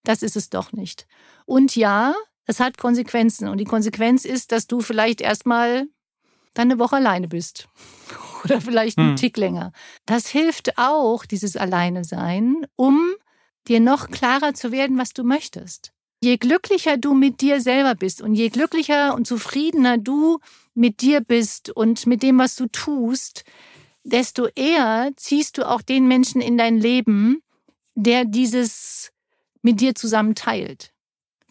das 0.05 0.23
ist 0.23 0.37
es 0.37 0.51
doch 0.51 0.73
nicht. 0.73 1.07
Und 1.47 1.77
ja, 1.77 2.15
es 2.45 2.61
hat 2.61 2.79
Konsequenzen. 2.79 3.49
Und 3.49 3.59
die 3.59 3.65
Konsequenz 3.65 4.25
ist, 4.25 4.53
dass 4.53 4.67
du 4.67 4.81
vielleicht 4.81 5.21
erstmal 5.21 5.87
dann 6.59 6.73
eine 6.73 6.79
Woche 6.81 6.97
alleine 6.97 7.29
bist 7.29 7.68
oder 8.44 8.61
vielleicht 8.61 8.99
einen 8.99 9.11
hm. 9.11 9.16
Tick 9.16 9.37
länger. 9.37 9.73
Das 10.07 10.29
hilft 10.29 10.77
auch, 10.77 11.25
dieses 11.25 11.57
Alleine 11.57 12.05
sein, 12.05 12.66
um 12.77 13.01
dir 13.68 13.81
noch 13.81 14.11
klarer 14.11 14.55
zu 14.55 14.73
werden, 14.73 14.99
was 14.99 15.12
du 15.12 15.23
möchtest. 15.23 15.92
Je 16.21 16.37
glücklicher 16.37 16.97
du 16.97 17.14
mit 17.14 17.40
dir 17.40 17.61
selber 17.61 17.94
bist 17.94 18.21
und 18.21 18.35
je 18.35 18.49
glücklicher 18.49 19.14
und 19.14 19.27
zufriedener 19.27 19.99
du 19.99 20.40
mit 20.75 21.01
dir 21.01 21.21
bist 21.21 21.71
und 21.71 22.07
mit 22.09 22.25
dem, 22.25 22.38
was 22.38 22.57
du 22.57 22.66
tust, 22.66 23.44
desto 24.03 24.49
eher 24.57 25.11
ziehst 25.16 25.59
du 25.59 25.68
auch 25.68 25.83
den 25.83 26.09
Menschen 26.09 26.40
in 26.40 26.59
dein 26.59 26.77
Leben, 26.77 27.40
der 27.94 28.25
dieses 28.25 29.12
mit 29.62 29.81
dir 29.81 29.94
zusammen 29.94 30.35
teilt. 30.35 30.92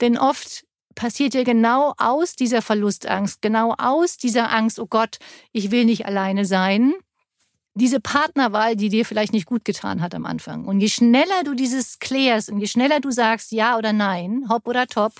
Denn 0.02 0.18
oft 0.18 0.66
passiert 0.98 1.34
ja 1.34 1.44
genau 1.44 1.94
aus 1.98 2.36
dieser 2.36 2.62
Verlustangst, 2.62 3.42
genau 3.42 3.74
aus 3.78 4.18
dieser 4.18 4.52
Angst, 4.52 4.80
oh 4.80 4.88
Gott, 4.88 5.20
ich 5.54 5.72
will 5.72 5.86
nicht 5.86 6.06
alleine 6.06 6.44
sein. 6.44 6.94
Diese 7.76 8.00
Partnerwahl, 8.00 8.76
die 8.76 8.90
dir 8.90 9.06
vielleicht 9.06 9.32
nicht 9.32 9.46
gut 9.46 9.64
getan 9.64 10.02
hat 10.02 10.16
am 10.16 10.26
Anfang. 10.26 10.66
Und 10.66 10.80
je 10.80 10.90
schneller 10.90 11.44
du 11.46 11.54
dieses 11.54 12.00
klärst 12.00 12.50
und 12.50 12.60
je 12.60 12.68
schneller 12.68 13.00
du 13.00 13.12
sagst 13.12 13.52
ja 13.52 13.78
oder 13.78 13.94
nein, 13.94 14.46
hopp 14.50 14.68
oder 14.68 14.88
top, 14.88 15.14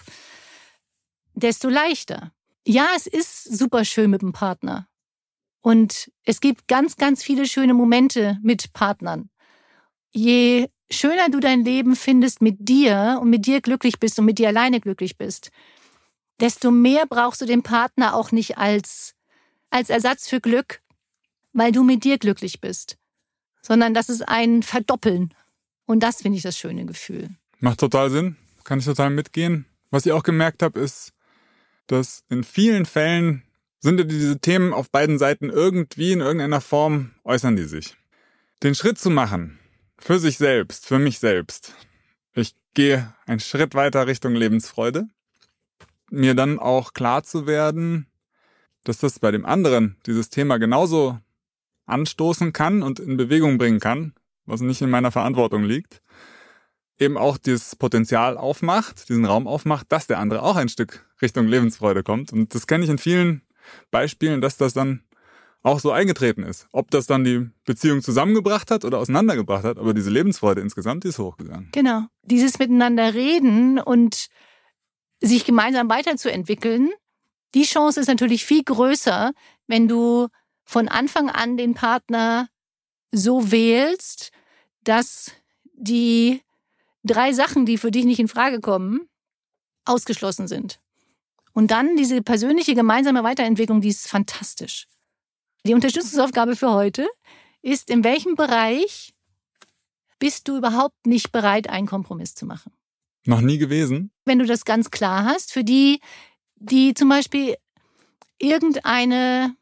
desto 1.36 1.70
leichter. 1.70 2.32
Ja, 2.66 2.88
es 2.96 3.06
ist 3.06 3.44
super 3.44 3.86
schön 3.86 4.10
mit 4.10 4.24
dem 4.24 4.34
Partner. 4.34 4.88
Und 5.62 6.12
es 6.26 6.42
gibt 6.42 6.68
ganz, 6.68 6.96
ganz 6.96 7.24
viele 7.24 7.46
schöne 7.46 7.76
Momente 7.76 8.40
mit 8.42 8.74
Partnern. 8.74 9.30
Je 10.12 10.68
schöner 10.90 11.30
du 11.30 11.40
dein 11.40 11.64
Leben 11.64 11.96
findest 11.96 12.42
mit 12.42 12.58
dir 12.60 13.20
und 13.22 13.30
mit 13.30 13.46
dir 13.46 13.62
glücklich 13.62 14.00
bist 14.00 14.20
und 14.20 14.26
mit 14.26 14.40
dir 14.40 14.48
alleine 14.48 14.80
glücklich 14.80 15.18
bist, 15.18 15.52
desto 16.40 16.72
mehr 16.72 17.06
brauchst 17.08 17.42
du 17.42 17.46
den 17.46 17.64
Partner 17.64 18.16
auch 18.16 18.32
nicht 18.32 18.58
als, 18.58 19.16
als 19.70 19.90
Ersatz 19.90 20.28
für 20.28 20.40
Glück, 20.40 20.82
weil 21.54 21.72
du 21.72 21.84
mit 21.84 22.04
dir 22.04 22.18
glücklich 22.18 22.62
bist, 22.62 22.98
sondern 23.62 23.94
das 23.94 24.10
ist 24.10 24.28
ein 24.28 24.64
Verdoppeln. 24.64 25.34
Und 25.86 26.04
das 26.04 26.22
finde 26.22 26.38
ich 26.38 26.44
das 26.44 26.58
schöne 26.58 26.86
Gefühl. 26.86 27.30
Macht 27.60 27.80
total 27.80 28.12
Sinn, 28.12 28.36
kann 28.64 28.80
ich 28.80 28.86
total 28.86 29.10
mitgehen. 29.10 29.66
Was 29.90 30.06
ich 30.06 30.12
auch 30.12 30.24
gemerkt 30.24 30.62
habe, 30.62 30.80
ist, 30.80 31.14
dass 31.88 32.24
in 32.30 32.44
vielen 32.44 32.86
Fällen 32.86 33.44
sind 33.80 34.12
diese 34.12 34.40
Themen 34.40 34.74
auf 34.74 34.90
beiden 34.90 35.18
Seiten 35.18 35.50
irgendwie 35.50 36.12
in 36.12 36.20
irgendeiner 36.20 36.62
Form 36.62 37.12
äußern 37.24 37.56
die 37.56 37.64
sich. 37.64 37.96
Den 38.64 38.76
Schritt 38.76 39.00
zu 39.00 39.10
machen, 39.10 39.58
für 40.00 40.20
sich 40.20 40.38
selbst, 40.38 40.86
für 40.86 41.00
mich 41.00 41.20
selbst. 41.20 41.74
Ich 42.34 42.56
gehe 42.74 43.14
einen 43.26 43.40
Schritt 43.40 43.76
weiter 43.76 44.08
Richtung 44.08 44.36
Lebensfreude. 44.36 45.08
Mir 46.10 46.36
dann 46.36 46.60
auch 46.60 46.94
klar 46.94 47.24
zu 47.24 47.48
werden, 47.48 48.08
dass 48.84 49.00
das 49.00 49.20
bei 49.20 49.32
dem 49.32 49.46
anderen 49.46 49.98
dieses 50.06 50.30
Thema 50.30 50.58
genauso 50.58 51.20
anstoßen 51.86 52.54
kann 52.54 52.84
und 52.84 53.00
in 53.00 53.18
Bewegung 53.18 53.58
bringen 53.58 53.80
kann, 53.80 54.14
was 54.46 54.62
nicht 54.62 54.82
in 54.82 54.90
meiner 54.90 55.12
Verantwortung 55.12 55.64
liegt, 55.64 56.02
eben 57.00 57.18
auch 57.18 57.38
dieses 57.38 57.76
Potenzial 57.76 58.38
aufmacht, 58.38 59.10
diesen 59.10 59.26
Raum 59.26 59.48
aufmacht, 59.48 59.92
dass 59.92 60.08
der 60.08 60.20
andere 60.20 60.42
auch 60.42 60.56
ein 60.56 60.70
Stück 60.70 61.06
Richtung 61.22 61.48
Lebensfreude 61.48 62.04
kommt. 62.04 62.32
Und 62.32 62.54
das 62.56 62.68
kenne 62.68 62.84
ich 62.84 62.90
in 62.90 62.98
vielen 62.98 63.42
Beispielen, 63.92 64.42
dass 64.42 64.58
das 64.58 64.74
dann 64.74 65.04
auch 65.64 65.80
so 65.80 65.92
eingetreten 65.92 66.44
ist. 66.44 66.68
Ob 66.72 66.92
das 66.92 67.08
dann 67.08 67.24
die 67.24 67.50
Beziehung 67.66 68.02
zusammengebracht 68.02 68.72
hat 68.72 68.86
oder 68.86 69.00
auseinandergebracht 69.00 69.64
hat, 69.64 69.78
aber 69.78 69.94
diese 69.94 70.10
Lebensfreude 70.10 70.62
insgesamt, 70.62 71.04
die 71.04 71.10
ist 71.10 71.20
hochgegangen. 71.20 71.70
Genau. 71.72 72.04
Dieses 72.24 72.60
Miteinander 72.60 73.14
reden 73.14 73.80
und 73.80 74.28
sich 75.20 75.46
gemeinsam 75.46 75.90
weiterzuentwickeln, 75.90 76.90
die 77.54 77.64
Chance 77.64 78.00
ist 78.00 78.08
natürlich 78.08 78.46
viel 78.46 78.64
größer, 78.64 79.32
wenn 79.68 79.88
du 79.88 80.28
von 80.64 80.88
Anfang 80.88 81.30
an 81.30 81.58
den 81.58 81.74
Partner 81.74 82.50
so 83.12 83.52
wählst, 83.52 84.32
dass 84.84 85.32
die 85.74 86.42
drei 87.04 87.34
Sachen, 87.34 87.66
die 87.66 87.78
für 87.78 87.92
dich 87.92 88.06
nicht 88.06 88.20
in 88.20 88.28
Frage 88.28 88.60
kommen, 88.60 89.08
ausgeschlossen 89.86 90.48
sind. 90.48 90.80
Und 91.54 91.72
dann 91.72 91.96
diese 91.96 92.22
persönliche 92.22 92.76
gemeinsame 92.76 93.24
Weiterentwicklung, 93.24 93.82
die 93.82 93.90
ist 93.90 94.08
fantastisch. 94.08 94.88
Die 95.68 95.74
Unterstützungsaufgabe 95.74 96.56
für 96.56 96.72
heute 96.72 97.10
ist, 97.62 97.90
in 97.90 98.06
welchem 98.06 98.36
Bereich 98.36 99.14
bist 100.18 100.48
du 100.48 100.56
überhaupt 100.58 101.06
nicht 101.06 101.34
bereit, 101.34 101.70
einen 101.70 101.88
Kompromiss 101.88 102.36
zu 102.36 102.46
machen? 102.46 102.72
Noch 103.26 103.42
nie 103.42 103.58
gewesen? 103.58 104.12
Wenn 104.24 104.40
du 104.40 104.46
das 104.46 104.64
ganz 104.64 104.92
klar 104.92 105.26
hast, 105.26 105.52
für 105.52 105.66
die, 105.66 106.00
die 106.56 106.94
zum 106.94 107.10
Beispiel 107.10 107.58
irgendeine 108.40 109.58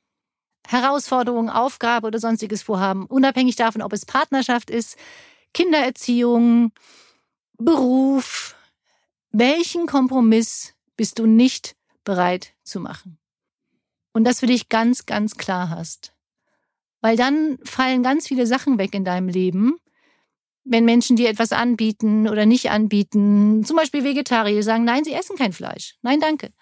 Herausforderung, 0.68 1.50
Aufgabe 1.50 2.06
oder 2.06 2.20
sonstiges 2.20 2.62
vorhaben, 2.62 3.08
unabhängig 3.08 3.56
davon, 3.56 3.82
ob 3.82 3.92
es 3.92 4.06
Partnerschaft 4.06 4.70
ist, 4.70 4.98
Kindererziehung, 5.56 6.72
Beruf, 7.58 8.56
welchen 9.32 9.88
Kompromiss 9.88 10.76
bist 10.98 11.18
du 11.18 11.26
nicht 11.26 11.76
bereit 12.04 12.54
zu 12.64 12.80
machen? 12.80 13.18
Und 14.16 14.24
das 14.24 14.40
für 14.40 14.46
dich 14.46 14.70
ganz, 14.70 15.06
ganz 15.06 15.36
klar 15.36 15.70
hast. 15.70 16.14
Weil 17.02 17.18
dann 17.18 17.58
fallen 17.66 18.02
ganz 18.02 18.30
viele 18.30 18.48
Sachen 18.48 18.78
weg 18.78 18.96
in 18.96 19.04
deinem 19.04 19.28
Leben, 19.28 19.76
wenn 20.64 20.86
Menschen 20.86 21.18
dir 21.18 21.28
etwas 21.28 21.52
anbieten 21.52 22.30
oder 22.30 22.46
nicht 22.46 22.72
anbieten. 22.72 23.66
Zum 23.66 23.76
Beispiel 23.76 24.06
Vegetarier 24.06 24.64
sagen, 24.64 24.86
nein, 24.86 25.04
sie 25.04 25.12
essen 25.12 25.36
kein 25.36 25.52
Fleisch. 25.52 25.98
Nein, 26.02 26.22
danke. 26.22 26.54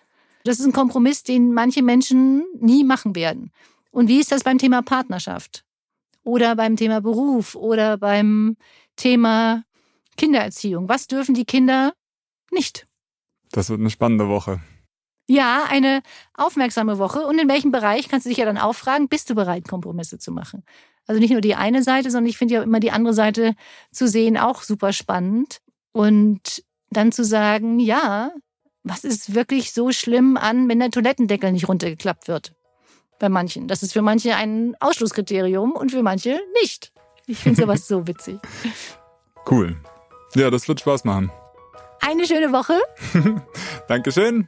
Das 0.44 0.60
ist 0.60 0.66
ein 0.66 0.72
Kompromiss, 0.72 1.22
den 1.22 1.54
manche 1.54 1.84
Menschen 1.84 2.44
nie 2.60 2.84
machen 2.84 3.16
werden. 3.16 3.52
Und 3.92 4.08
wie 4.08 4.20
ist 4.20 4.32
das 4.32 4.44
beim 4.44 4.58
Thema 4.58 4.82
Partnerschaft? 4.82 5.64
Oder 6.24 6.56
beim 6.56 6.76
Thema 6.76 7.02
Beruf 7.02 7.54
oder 7.54 8.00
beim 8.00 8.58
Thema 8.96 9.64
Kindererziehung. 10.18 10.90
Was 10.90 11.06
dürfen 11.06 11.36
die 11.36 11.46
Kinder 11.46 11.94
nicht? 12.50 12.88
Das 13.52 13.70
wird 13.70 13.80
eine 13.80 13.92
spannende 13.92 14.28
Woche. 14.28 14.60
Ja, 15.28 15.64
eine 15.70 16.02
aufmerksame 16.34 16.98
Woche. 16.98 17.26
Und 17.26 17.40
in 17.40 17.48
welchem 17.48 17.72
Bereich 17.72 18.10
kannst 18.10 18.26
du 18.26 18.30
dich 18.30 18.38
ja 18.38 18.46
dann 18.46 18.58
auch 18.58 18.74
fragen, 18.74 19.08
bist 19.08 19.30
du 19.30 19.36
bereit, 19.36 19.68
Kompromisse 19.68 20.20
zu 20.20 20.32
machen? 20.32 20.64
Also 21.08 21.20
nicht 21.20 21.32
nur 21.32 21.42
die 21.42 21.56
eine 21.56 21.84
Seite, 21.84 22.12
sondern 22.12 22.30
ich 22.30 22.38
finde 22.38 22.56
ja 22.56 22.64
immer 22.64 22.80
die 22.80 22.92
andere 22.92 23.14
Seite 23.14 23.56
zu 23.92 24.08
sehen 24.08 24.38
auch 24.38 24.62
super 24.64 24.94
spannend. 24.94 25.60
Und 25.92 26.64
dann 26.90 27.12
zu 27.12 27.24
sagen, 27.24 27.80
ja, 27.80 28.32
was 28.84 29.04
ist 29.04 29.34
wirklich 29.34 29.74
so 29.74 29.92
schlimm 29.92 30.38
an, 30.38 30.68
wenn 30.70 30.80
der 30.80 30.92
Toilettendeckel 30.92 31.52
nicht 31.52 31.68
runtergeklappt 31.68 32.28
wird? 32.28 32.54
Bei 33.20 33.30
manchen. 33.30 33.68
Das 33.68 33.84
ist 33.84 33.94
für 33.94 34.02
manche 34.02 34.36
ein 34.36 34.76
Ausschlusskriterium 34.80 35.72
und 35.72 35.92
für 35.92 36.04
manche 36.04 36.40
nicht. 36.62 36.92
Ich 37.26 37.40
finde 37.40 37.62
sowas 37.62 37.88
so 37.88 38.08
witzig. 38.08 38.40
Cool. 39.52 39.76
Ja, 40.36 40.50
das 40.50 40.70
wird 40.70 40.80
Spaß 40.80 41.04
machen. 41.04 41.30
Eine 42.00 42.26
schöne 42.26 42.54
Woche. 42.54 42.80
Dankeschön. 43.90 44.48